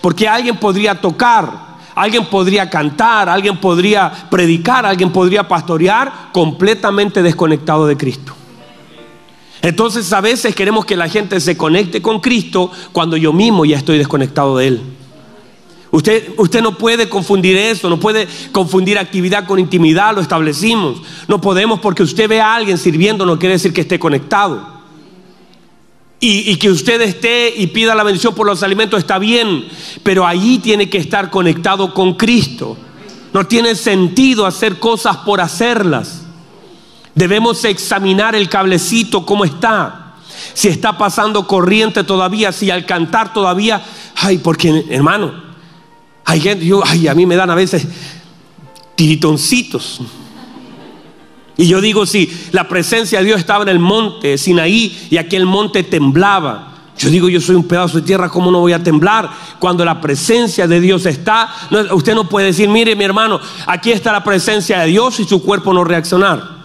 [0.00, 7.86] Porque alguien podría tocar, alguien podría cantar, alguien podría predicar, alguien podría pastorear completamente desconectado
[7.86, 8.34] de Cristo.
[9.62, 13.76] Entonces a veces queremos que la gente se conecte con Cristo cuando yo mismo ya
[13.76, 14.82] estoy desconectado de Él.
[15.92, 21.02] Usted, usted no puede confundir eso, no puede confundir actividad con intimidad, lo establecimos.
[21.26, 24.80] No podemos porque usted ve a alguien sirviendo, no quiere decir que esté conectado.
[26.20, 29.66] Y, y, que usted esté y pida la bendición por los alimentos está bien,
[30.02, 32.76] pero allí tiene que estar conectado con Cristo.
[33.32, 36.26] No tiene sentido hacer cosas por hacerlas.
[37.14, 40.14] Debemos examinar el cablecito, cómo está.
[40.54, 43.82] Si está pasando corriente todavía, si al cantar todavía,
[44.16, 45.49] ay, porque hermano,
[46.30, 47.84] hay gente, yo, ay, a mí me dan a veces
[48.94, 50.00] tiritoncitos.
[51.56, 55.44] Y yo digo, si la presencia de Dios estaba en el monte Sinaí y aquel
[55.44, 59.28] monte temblaba, yo digo, yo soy un pedazo de tierra, ¿cómo no voy a temblar?
[59.58, 61.52] Cuando la presencia de Dios está,
[61.90, 65.42] usted no puede decir, mire mi hermano, aquí está la presencia de Dios y su
[65.42, 66.59] cuerpo no reaccionar.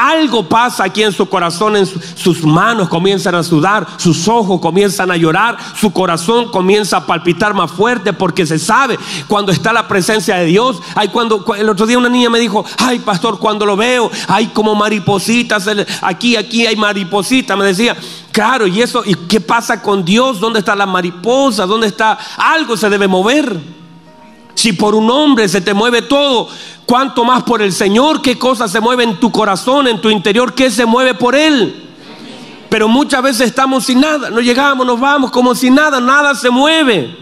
[0.00, 5.10] Algo pasa aquí en su corazón, en sus manos comienzan a sudar, sus ojos comienzan
[5.10, 9.88] a llorar, su corazón comienza a palpitar más fuerte porque se sabe cuando está la
[9.88, 10.80] presencia de Dios.
[10.94, 14.46] Hay cuando el otro día una niña me dijo, ay pastor, cuando lo veo, hay
[14.48, 15.68] como maripositas,
[16.00, 17.96] aquí, aquí hay maripositas, me decía,
[18.32, 20.40] claro, y eso, ¿y qué pasa con Dios?
[20.40, 21.66] ¿Dónde está la mariposa?
[21.66, 22.18] ¿Dónde está?
[22.36, 23.79] Algo se debe mover.
[24.60, 26.46] Si por un hombre se te mueve todo,
[26.84, 28.20] ¿cuánto más por el Señor?
[28.20, 30.52] ¿Qué cosas se mueve en tu corazón, en tu interior?
[30.52, 31.88] ¿Qué se mueve por Él?
[32.68, 36.50] Pero muchas veces estamos sin nada, no llegamos, nos vamos como sin nada, nada se
[36.50, 37.16] mueve.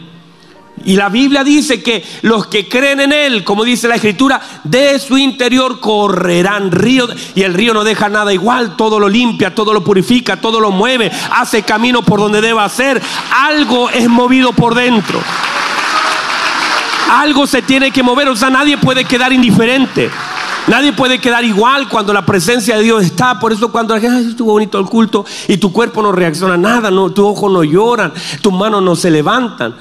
[0.84, 4.98] Y la Biblia dice que los que creen en Él, como dice la Escritura, de
[4.98, 7.14] su interior correrán ríos.
[7.36, 10.72] Y el río no deja nada igual, todo lo limpia, todo lo purifica, todo lo
[10.72, 13.00] mueve, hace camino por donde deba ser.
[13.30, 15.20] Algo es movido por dentro.
[17.08, 20.10] Algo se tiene que mover, o sea, nadie puede quedar indiferente.
[20.66, 23.40] Nadie puede quedar igual cuando la presencia de Dios está.
[23.40, 26.58] Por eso cuando la gente estuvo bonito el culto y tu cuerpo no reacciona a
[26.58, 29.74] nada, no, tus ojos no lloran, tus manos no se levantan.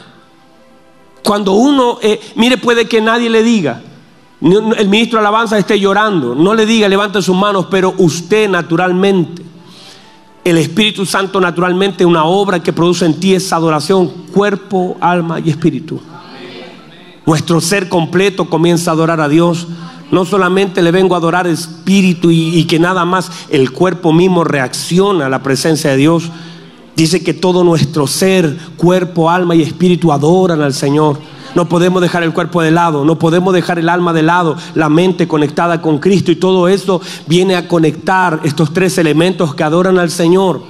[1.23, 3.81] Cuando uno, eh, mire, puede que nadie le diga,
[4.39, 9.41] el ministro de alabanza esté llorando, no le diga levante sus manos, pero usted naturalmente,
[10.45, 15.49] el Espíritu Santo naturalmente, una obra que produce en ti esa adoración, cuerpo, alma y
[15.49, 15.99] espíritu.
[17.27, 19.67] Nuestro ser completo comienza a adorar a Dios.
[20.11, 25.25] No solamente le vengo a adorar espíritu y, que nada más el cuerpo mismo reacciona
[25.25, 26.31] a la presencia de Dios.
[26.95, 31.19] Dice que todo nuestro ser, cuerpo, alma y espíritu adoran al Señor.
[31.53, 34.87] No podemos dejar el cuerpo de lado, no podemos dejar el alma de lado, la
[34.87, 39.99] mente conectada con Cristo y todo eso viene a conectar estos tres elementos que adoran
[39.99, 40.61] al Señor.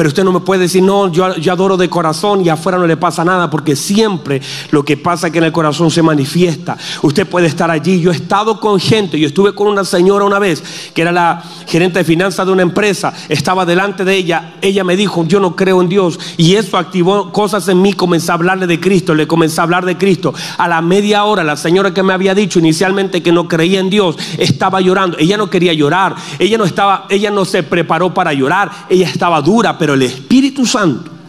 [0.00, 2.96] Pero usted no me puede decir, no, yo, adoro de corazón y afuera no le
[2.96, 6.78] pasa nada, porque siempre lo que pasa es que en el corazón se manifiesta.
[7.02, 8.00] Usted puede estar allí.
[8.00, 10.62] Yo he estado con gente, yo estuve con una señora una vez,
[10.94, 14.96] que era la gerente de finanzas de una empresa, estaba delante de ella, ella me
[14.96, 18.66] dijo, yo no creo en Dios, y eso activó cosas en mí, comencé a hablarle
[18.66, 20.32] de Cristo, le comencé a hablar de Cristo.
[20.56, 23.90] A la media hora, la señora que me había dicho inicialmente que no creía en
[23.90, 25.18] Dios, estaba llorando.
[25.18, 29.42] Ella no quería llorar, ella no estaba, ella no se preparó para llorar, ella estaba
[29.42, 31.19] dura, pero el Espíritu Santo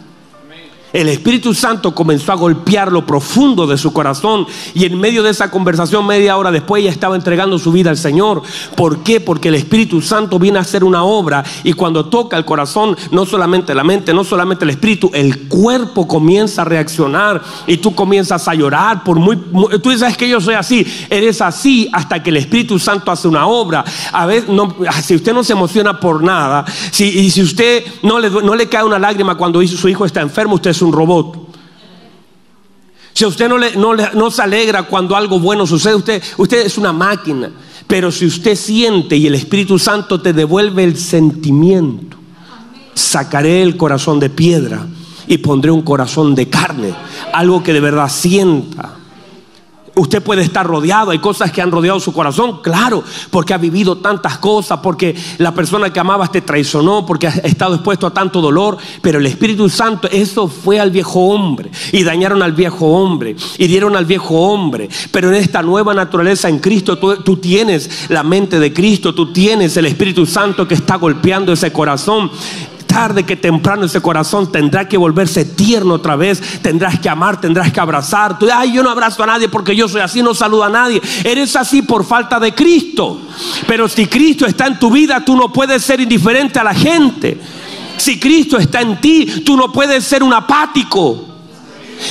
[0.92, 5.30] el Espíritu Santo comenzó a golpear lo profundo de su corazón y en medio de
[5.30, 8.42] esa conversación, media hora después, ella estaba entregando su vida al Señor.
[8.76, 9.20] ¿Por qué?
[9.20, 13.24] Porque el Espíritu Santo viene a hacer una obra y cuando toca el corazón, no
[13.24, 18.46] solamente la mente, no solamente el Espíritu, el cuerpo comienza a reaccionar y tú comienzas
[18.48, 19.36] a llorar por muy,
[19.82, 23.46] tú dices que yo soy así, eres así hasta que el Espíritu Santo hace una
[23.46, 23.84] obra.
[24.12, 28.18] A veces, no, si usted no se emociona por nada, si, y si usted no
[28.18, 31.48] le, no le cae una lágrima cuando su hijo está enfermo, usted un robot.
[33.14, 36.78] Si a usted no, le, no, se alegra cuando algo bueno sucede, usted, usted es
[36.78, 37.50] una máquina.
[37.86, 42.16] Pero si usted siente y el Espíritu Santo te devuelve el sentimiento,
[42.94, 44.86] sacaré el corazón de piedra
[45.26, 46.94] y pondré un corazón de carne,
[47.32, 48.96] algo que de verdad sienta.
[49.94, 53.98] Usted puede estar rodeado, hay cosas que han rodeado su corazón, claro, porque ha vivido
[53.98, 58.40] tantas cosas, porque la persona que amabas te traicionó, porque ha estado expuesto a tanto
[58.40, 63.36] dolor, pero el Espíritu Santo, eso fue al viejo hombre, y dañaron al viejo hombre,
[63.58, 68.22] y dieron al viejo hombre, pero en esta nueva naturaleza en Cristo tú tienes la
[68.22, 72.30] mente de Cristo, tú tienes el Espíritu Santo que está golpeando ese corazón,
[72.92, 76.60] tarde que temprano ese corazón tendrá que volverse tierno otra vez.
[76.60, 78.38] Tendrás que amar, tendrás que abrazar.
[78.38, 81.00] Tú, ay, yo no abrazo a nadie porque yo soy así, no saludo a nadie.
[81.24, 83.20] Eres así por falta de Cristo.
[83.66, 87.40] Pero si Cristo está en tu vida, tú no puedes ser indiferente a la gente.
[87.96, 91.31] Si Cristo está en ti, tú no puedes ser un apático.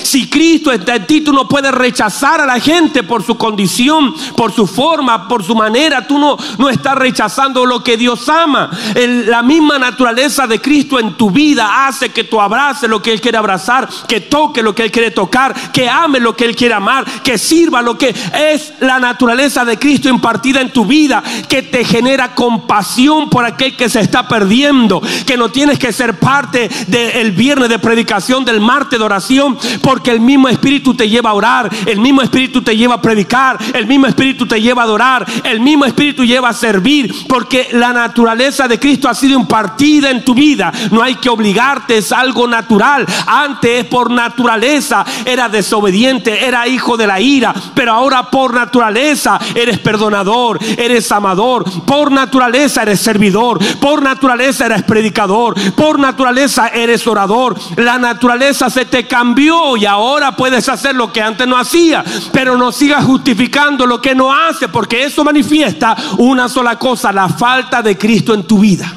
[0.04, 4.14] Si Cristo está en ti, tú no puedes rechazar a la gente por su condición,
[4.36, 6.08] por su forma, por su manera.
[6.08, 8.70] Tú no, no estás rechazando lo que Dios ama.
[8.96, 13.22] la misma naturaleza de Cristo en tu vida hace que tú abraces lo que Él
[13.22, 16.74] quiere abrazar, que toque lo que Él quiere tocar, que ame lo que Él quiere
[16.74, 21.62] amar, que sirva lo que es la naturaleza de Cristo impartida en tu vida, que
[21.62, 26.70] te genera compasión por aquel que se está perdiendo, que no tienes que ser parte
[26.88, 31.34] del viernes de predicación, del martes de oración, porque el mismo Espíritu te lleva a
[31.34, 35.26] orar, el mismo Espíritu te lleva a predicar, el mismo Espíritu te lleva a adorar,
[35.44, 40.24] el mismo Espíritu lleva a servir, porque la naturaleza de Cristo ha sido impartida en
[40.24, 40.72] tu vida.
[40.92, 43.06] No hay que obligarte, es algo natural.
[43.26, 49.80] Antes por naturaleza era desobediente, era hijo de la ira, pero ahora por naturaleza eres
[49.80, 57.58] perdonador, eres amador, por naturaleza eres servidor, por naturaleza eres predicador, por naturaleza eres orador.
[57.78, 62.04] La naturaleza se te cambió y ahora puedes hacer lo que antes no hacía.
[62.32, 67.30] Pero no sigas justificando lo que no hace, porque eso manifiesta una sola cosa, la
[67.30, 68.94] falta de Cristo en tu vida.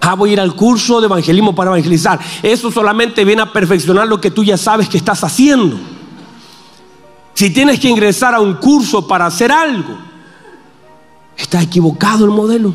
[0.00, 2.20] Ah, voy a ir al curso de evangelismo para evangelizar.
[2.42, 5.78] Eso solamente viene a perfeccionar lo que tú ya sabes que estás haciendo.
[7.32, 9.96] Si tienes que ingresar a un curso para hacer algo,
[11.36, 12.74] está equivocado el modelo.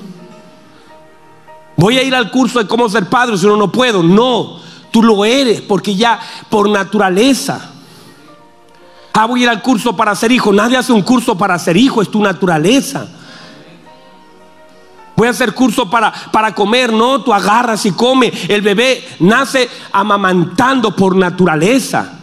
[1.77, 4.03] Voy a ir al curso de cómo ser padre si no, no puedo.
[4.03, 4.59] No,
[4.91, 6.19] tú lo eres porque ya
[6.49, 7.71] por naturaleza.
[9.13, 10.53] Ah, voy a ir al curso para ser hijo.
[10.53, 13.07] Nadie hace un curso para ser hijo, es tu naturaleza.
[15.17, 18.31] Voy a hacer curso para, para comer, no, tú agarras y come.
[18.47, 22.19] El bebé nace amamantando por naturaleza.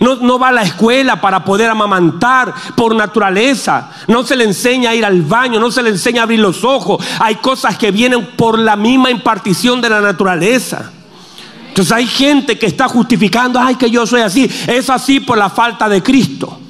[0.00, 3.90] No, va a la escuela para poder amamantar por naturaleza.
[4.06, 6.62] No se le enseña a ir al baño, no se le enseña a abrir los
[6.62, 7.02] ojos.
[7.20, 10.90] Hay cosas que vienen por la misma impartición de la naturaleza.
[11.74, 14.48] Entonces hay gente que está justificando, ay, que yo soy así.
[14.68, 16.60] Es así por la falta de Cristo.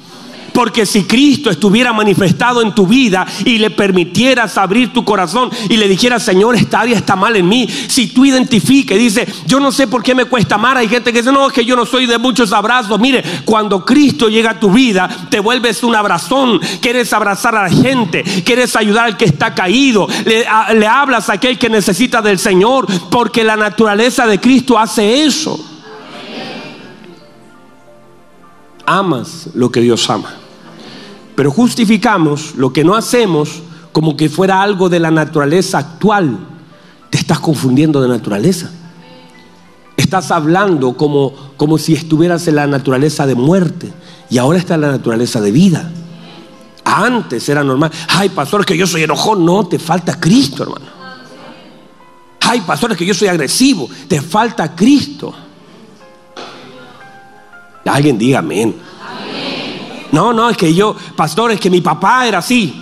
[0.55, 5.75] Porque si Cristo estuviera manifestado en tu vida y le permitieras abrir tu corazón y
[5.75, 9.69] le dijeras, Señor, esta área está mal en mí, si tú identifiques, dice, yo no
[9.73, 11.85] sé por qué me cuesta amar, hay gente que dice, no, es que yo no
[11.85, 12.97] soy de muchos abrazos.
[13.01, 17.69] Mire, cuando Cristo llega a tu vida, te vuelves un abrazón, quieres abrazar a la
[17.69, 20.45] gente, quieres ayudar al que está caído, le,
[20.79, 25.59] le hablas a aquel que necesita del Señor, porque la naturaleza de Cristo hace eso.
[28.85, 30.44] Amas lo que Dios ama.
[31.35, 33.61] Pero justificamos lo que no hacemos
[33.91, 36.37] como que fuera algo de la naturaleza actual.
[37.09, 38.71] Te estás confundiendo de naturaleza.
[39.97, 43.93] Estás hablando como, como si estuvieras en la naturaleza de muerte
[44.29, 45.91] y ahora está en la naturaleza de vida.
[46.83, 47.91] Antes era normal.
[48.09, 49.45] Ay, pastor, que yo soy enojón.
[49.45, 50.85] No, te falta Cristo, hermano.
[52.41, 53.89] Ay, pastor, que yo soy agresivo.
[54.07, 55.33] Te falta Cristo.
[57.85, 58.75] Alguien diga amén.
[60.11, 62.81] No, no, es que yo, pastor, es que mi papá era así.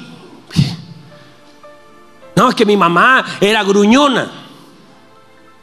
[2.35, 4.31] No, es que mi mamá era gruñona.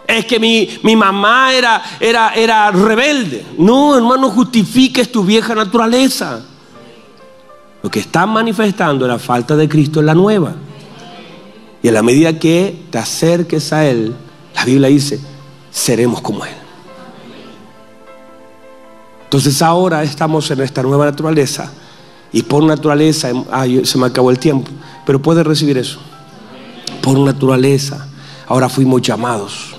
[0.06, 3.46] Es que mi, mi mamá era, era, era rebelde.
[3.58, 6.44] No, hermano, justifiques tu vieja naturaleza.
[7.82, 10.54] Lo que está manifestando es la falta de Cristo en la nueva.
[11.82, 14.14] Y a la medida que te acerques a Él,
[14.54, 15.20] la Biblia dice,
[15.70, 16.59] seremos como Él.
[19.30, 21.70] Entonces ahora estamos en esta nueva naturaleza
[22.32, 23.30] y por naturaleza,
[23.84, 24.68] se me acabó el tiempo,
[25.06, 26.00] pero puedes recibir eso.
[27.00, 28.08] Por naturaleza,
[28.48, 29.76] ahora fuimos llamados.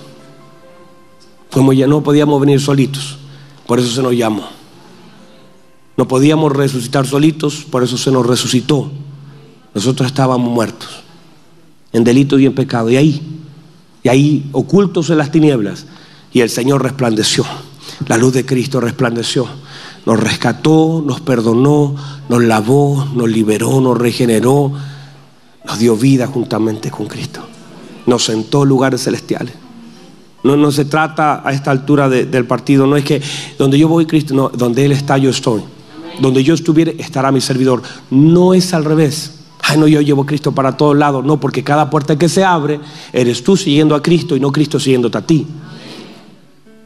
[1.50, 3.18] Fuimos ya no podíamos venir solitos,
[3.66, 4.48] por eso se nos llamó.
[5.98, 8.90] No podíamos resucitar solitos, por eso se nos resucitó.
[9.74, 10.88] Nosotros estábamos muertos
[11.92, 12.88] en delito y en pecado.
[12.88, 13.20] Y ahí,
[14.02, 15.84] y ahí ocultos en las tinieblas,
[16.32, 17.44] y el Señor resplandeció.
[18.06, 19.46] La luz de Cristo resplandeció.
[20.04, 21.94] Nos rescató, nos perdonó,
[22.28, 24.72] nos lavó, nos liberó, nos regeneró,
[25.64, 27.40] nos dio vida juntamente con Cristo.
[28.06, 29.54] Nos sentó en lugares celestiales.
[30.42, 33.22] No, no se trata a esta altura del partido, no es que
[33.58, 35.62] donde yo voy Cristo, no, donde Él está yo estoy.
[36.20, 37.82] Donde yo estuviera estará mi servidor.
[38.10, 39.38] No es al revés.
[39.62, 41.24] Ay, no, yo llevo a Cristo para todos lados.
[41.24, 42.80] No, porque cada puerta que se abre,
[43.12, 45.46] eres tú siguiendo a Cristo y no Cristo siguiéndote a ti.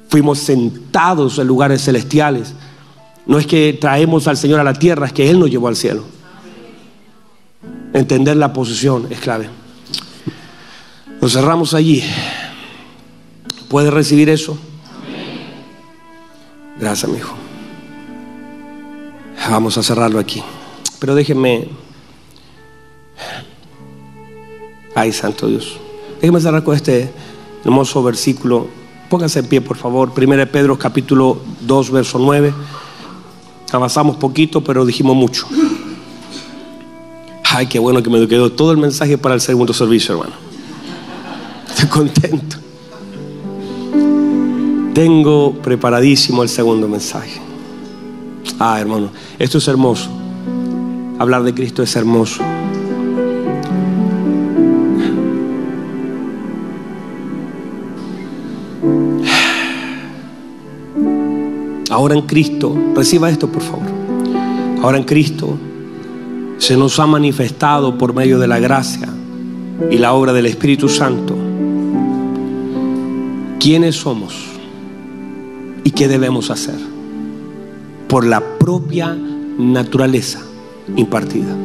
[0.08, 2.54] Fuimos sentados en lugares celestiales.
[3.26, 5.76] No es que traemos al Señor a la tierra, es que Él nos llevó al
[5.76, 6.04] cielo.
[7.92, 9.48] Entender la posición es clave.
[11.20, 12.04] Nos cerramos allí.
[13.68, 14.56] ¿Puede recibir eso?
[16.78, 17.34] Gracias, mi hijo.
[19.50, 20.42] Vamos a cerrarlo aquí.
[20.98, 21.68] Pero déjenme.
[24.94, 25.78] Ay, Santo Dios.
[26.20, 27.10] Déjenme cerrar con este
[27.64, 28.68] hermoso versículo
[29.08, 30.12] Pónganse en pie, por favor.
[30.12, 32.52] Primera de Pedro, capítulo 2, verso 9.
[33.72, 35.46] Avanzamos poquito, pero dijimos mucho.
[37.44, 40.34] Ay, qué bueno que me quedó todo el mensaje para el segundo servicio, hermano.
[41.68, 42.56] Estoy contento.
[44.94, 47.40] Tengo preparadísimo el segundo mensaje.
[48.58, 50.08] Ah, hermano, esto es hermoso.
[51.18, 52.42] Hablar de Cristo es hermoso.
[61.96, 63.86] Ahora en Cristo, reciba esto por favor.
[64.82, 65.56] Ahora en Cristo
[66.58, 69.08] se nos ha manifestado por medio de la gracia
[69.90, 71.34] y la obra del Espíritu Santo
[73.58, 74.34] quiénes somos
[75.84, 76.74] y qué debemos hacer
[78.08, 79.16] por la propia
[79.58, 80.42] naturaleza
[80.96, 81.56] impartida.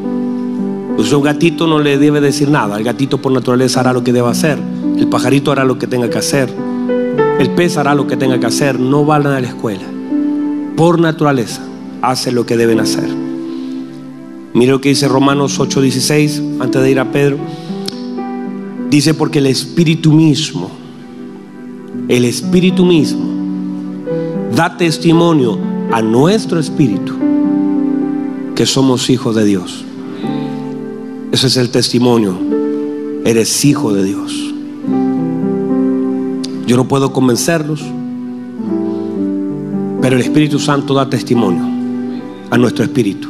[0.95, 4.13] Pues un gatito no le debe decir nada, el gatito por naturaleza hará lo que
[4.13, 4.57] deba hacer,
[4.97, 6.49] el pajarito hará lo que tenga que hacer,
[7.37, 9.83] El pez hará lo que tenga que hacer, no van a la escuela.
[10.81, 11.61] Por naturaleza,
[12.01, 13.07] hace lo que deben hacer.
[14.55, 17.37] Mira lo que dice Romanos 8:16, antes de ir a Pedro.
[18.89, 20.71] Dice, porque el Espíritu mismo,
[22.07, 23.23] el Espíritu mismo,
[24.55, 25.59] da testimonio
[25.91, 27.13] a nuestro Espíritu
[28.55, 29.85] que somos hijos de Dios.
[31.31, 32.39] Ese es el testimonio.
[33.23, 34.33] Eres hijo de Dios.
[36.65, 37.83] Yo no puedo convencerlos,
[40.01, 41.63] pero el Espíritu Santo da testimonio
[42.49, 43.29] a nuestro espíritu.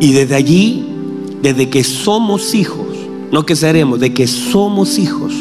[0.00, 0.84] Y desde allí,
[1.40, 2.86] desde que somos hijos,
[3.30, 5.32] no que seremos, de que somos hijos,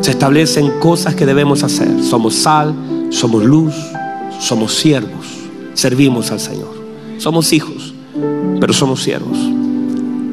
[0.00, 2.02] se establecen cosas que debemos hacer.
[2.02, 2.74] Somos sal,
[3.10, 3.74] somos luz,
[4.40, 5.26] somos siervos,
[5.74, 6.76] servimos al Señor.
[7.18, 7.94] Somos hijos,
[8.60, 9.38] pero somos siervos.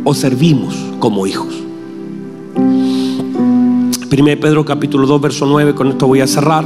[0.04, 1.54] O servimos como hijos.
[4.18, 6.66] 1 Pedro capítulo 2, verso 9, con esto voy a cerrar.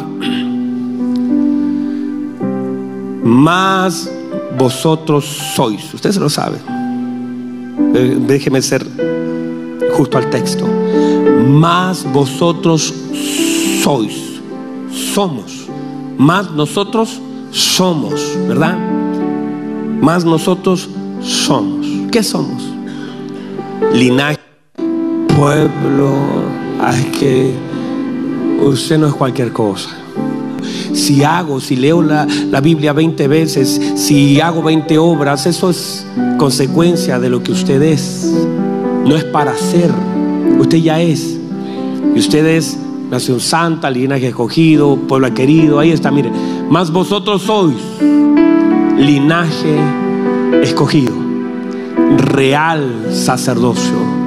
[3.24, 4.10] Más
[4.58, 6.58] vosotros sois, usted se lo sabe.
[7.96, 8.86] Eh, déjeme ser
[9.94, 10.66] justo al texto.
[11.48, 12.94] Más vosotros
[13.84, 14.42] sois,
[15.14, 15.68] somos.
[16.18, 18.78] Más nosotros somos, ¿verdad?
[20.02, 20.90] Más nosotros
[21.22, 21.88] somos.
[22.12, 22.64] ¿Qué somos?
[23.94, 24.40] Linaje,
[25.36, 26.14] pueblo,
[26.82, 27.54] Ay, que
[28.62, 29.90] usted no es cualquier cosa.
[30.94, 36.06] Si hago, si leo la, la, Biblia 20 veces, si hago 20 obras, eso es
[36.38, 38.34] consecuencia de lo que usted es.
[39.06, 39.92] No es para ser,
[40.60, 41.38] usted ya es.
[42.16, 42.78] Y usted es
[43.10, 45.80] nación santa, linaje escogido, pueblo querido.
[45.80, 46.32] Ahí está, mire.
[46.70, 47.76] Más vosotros sois
[48.98, 49.76] linaje
[50.62, 51.14] escogido,
[52.18, 54.20] real sacerdocio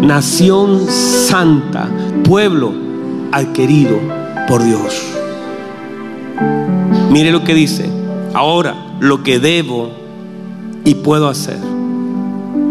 [0.00, 1.88] nación santa,
[2.24, 2.72] pueblo
[3.32, 3.98] adquirido
[4.48, 5.19] por Dios.
[7.10, 7.90] Mire lo que dice.
[8.32, 9.90] Ahora, lo que debo
[10.84, 11.58] y puedo hacer.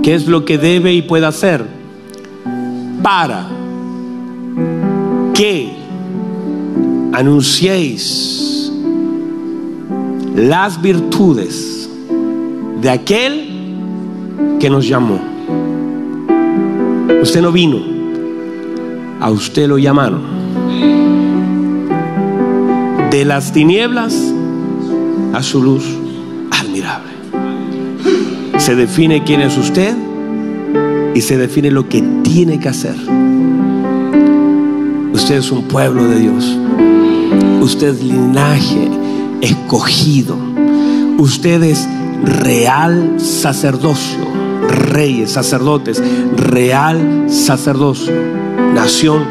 [0.01, 1.65] ¿Qué es lo que debe y puede hacer?
[3.03, 3.47] Para
[5.33, 5.73] que
[7.11, 8.71] anunciéis
[10.35, 11.89] las virtudes
[12.81, 13.49] de aquel
[14.59, 15.19] que nos llamó.
[17.21, 17.79] Usted no vino,
[19.19, 20.38] a usted lo llamaron.
[23.11, 24.15] De las tinieblas
[25.33, 25.83] a su luz
[26.51, 27.11] admirable.
[28.57, 29.95] Se define quién es usted
[31.15, 32.95] y se define lo que tiene que hacer.
[35.13, 36.57] Usted es un pueblo de Dios.
[37.61, 38.89] Usted es linaje
[39.41, 40.37] escogido.
[41.17, 41.87] Usted es
[42.23, 44.29] real sacerdocio
[44.69, 46.01] reyes, sacerdotes,
[46.35, 48.13] real sacerdocio,
[48.73, 49.23] nación.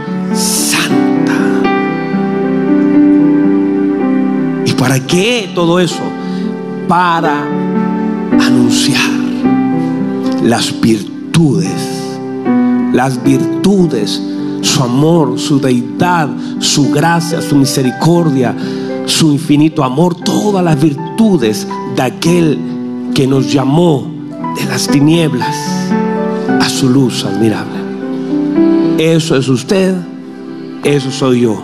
[4.78, 6.02] Para qué todo eso?
[6.86, 7.44] Para
[8.40, 9.10] anunciar
[10.42, 12.16] las virtudes,
[12.92, 14.22] las virtudes,
[14.62, 16.28] su amor, su deidad,
[16.60, 18.54] su gracia, su misericordia,
[19.06, 21.66] su infinito amor, todas las virtudes
[21.96, 22.58] de aquel
[23.14, 24.06] que nos llamó
[24.56, 25.56] de las tinieblas
[26.60, 27.78] a su luz admirable.
[28.98, 29.94] Eso es usted,
[30.84, 31.62] eso soy yo.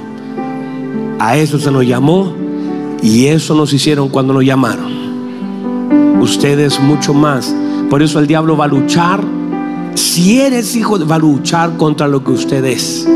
[1.19, 2.44] A eso se nos llamó
[3.05, 6.23] y eso nos hicieron cuando nos llamaron.
[6.23, 7.55] Ustedes mucho más.
[7.91, 9.23] Por eso el diablo va a luchar.
[9.95, 13.07] Si eres hijo, va a luchar contra lo que usted es.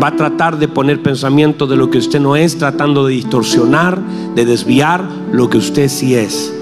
[0.00, 4.00] Va a tratar de poner pensamiento de lo que usted no es, tratando de distorsionar,
[4.36, 6.54] de desviar lo que usted sí es.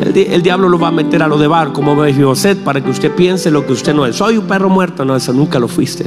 [0.00, 3.12] El, diablo lo va a meter a lo de bar, como usted para que usted
[3.14, 4.16] piense lo que usted no es.
[4.16, 6.06] Soy un perro muerto, no, eso nunca lo fuiste.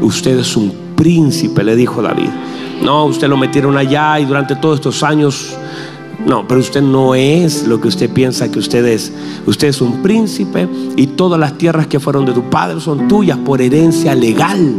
[0.00, 2.30] Usted es un príncipe, le dijo David.
[2.82, 5.56] No, usted lo metieron allá y durante todos estos años
[6.26, 9.12] no, pero usted no es lo que usted piensa que usted es.
[9.46, 13.38] Usted es un príncipe y todas las tierras que fueron de tu padre son tuyas
[13.38, 14.74] por herencia legal.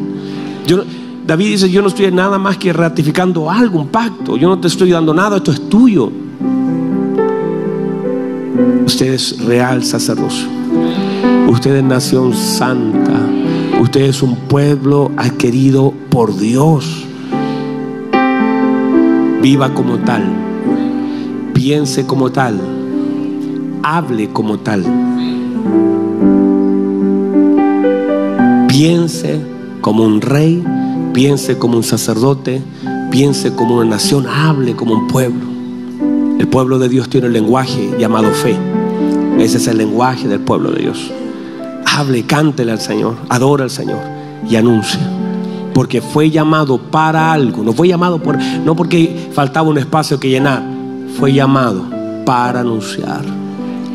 [1.26, 4.36] David dice, yo no estoy nada más que ratificando algo, un pacto.
[4.36, 6.12] Yo no te estoy dando nada, esto es tuyo.
[8.86, 10.48] Usted es real sacerdocio.
[11.48, 13.22] Usted es nación santa.
[13.80, 17.07] Usted es un pueblo adquirido por Dios.
[19.42, 20.24] Viva como tal.
[21.54, 22.60] Piense como tal.
[23.84, 24.84] Hable como tal.
[28.68, 29.40] Piense
[29.82, 30.64] como un rey.
[31.14, 32.62] Piense como un sacerdote.
[33.12, 34.28] Piense como una nación.
[34.28, 35.46] Hable como un pueblo.
[36.40, 38.56] El pueblo de Dios tiene un lenguaje llamado fe.
[39.40, 41.12] Ese es el lenguaje del pueblo de Dios.
[41.86, 44.00] Hable, cántele al Señor, adora al Señor
[44.50, 45.00] y anuncia.
[45.78, 47.64] porque fue llamado para algo.
[47.64, 48.36] No fue llamado por,
[48.66, 50.64] no porque faltaba un espacio que llenar,
[51.20, 51.86] fue llamado
[52.26, 53.22] para anunciar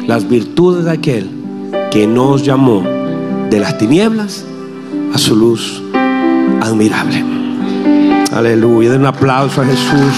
[0.07, 1.28] las virtudes de aquel
[1.90, 2.84] que nos llamó
[3.51, 4.45] de las tinieblas
[5.12, 5.82] a su luz
[6.61, 7.24] admirable.
[8.32, 8.93] Aleluya.
[8.93, 10.14] Den un aplauso a Jesús.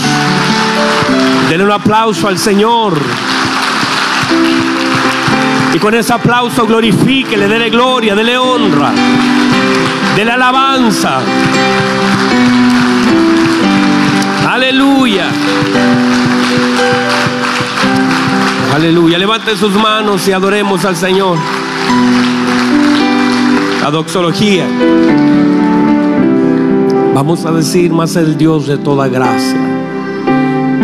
[1.48, 2.92] Denle un aplauso al Señor.
[5.72, 8.92] Y con ese aplauso glorifíquele, dele gloria, dele honra,
[10.14, 11.20] dele alabanza.
[14.54, 15.24] Aleluya.
[18.72, 19.18] Aleluya.
[19.18, 21.36] Levanten sus manos y adoremos al Señor.
[23.82, 24.64] La doxología.
[27.16, 29.58] Vamos a decir más el Dios de toda gracia.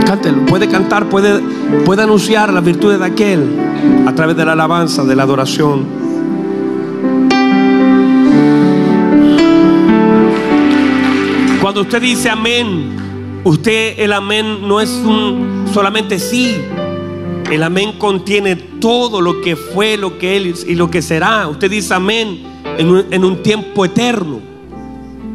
[0.05, 0.47] Cántelo.
[0.47, 1.41] Puede cantar, puede,
[1.85, 3.57] puede anunciar las virtudes de aquel
[4.05, 5.87] a través de la alabanza, de la adoración.
[11.61, 13.00] Cuando usted dice amén,
[13.45, 16.57] usted el amén no es un solamente sí.
[17.51, 21.49] El amén contiene todo lo que fue, lo que él y lo que será.
[21.49, 22.43] Usted dice amén
[22.79, 24.41] en un, tiempo eterno.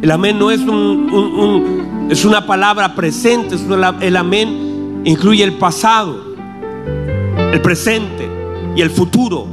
[0.01, 3.55] El amén no es, un, es una palabra presente,
[4.01, 6.35] el amén incluye el pasado,
[7.51, 8.29] el presente
[8.75, 9.47] y el futuro.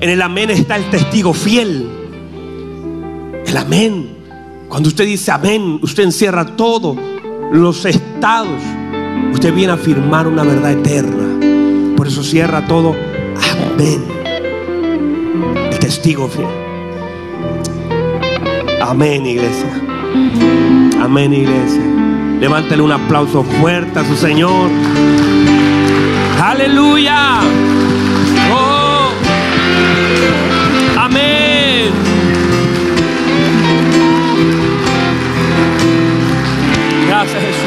[0.00, 1.88] En el amén está el testigo fiel.
[3.46, 4.16] El amén.
[4.68, 6.96] Cuando usted dice amén, usted encierra todos
[7.52, 8.60] los estados.
[9.32, 11.94] Usted viene a afirmar una verdad eterna.
[11.96, 12.96] Por eso cierra todo.
[13.72, 14.02] Amén.
[15.70, 16.46] El testigo fiel.
[18.80, 19.70] Amén, iglesia.
[21.00, 21.82] Amén, iglesia.
[22.40, 24.70] Levántele un aplauso fuerte a su Señor.
[26.42, 27.40] Aleluya.
[37.22, 37.61] Gracias, Jesús.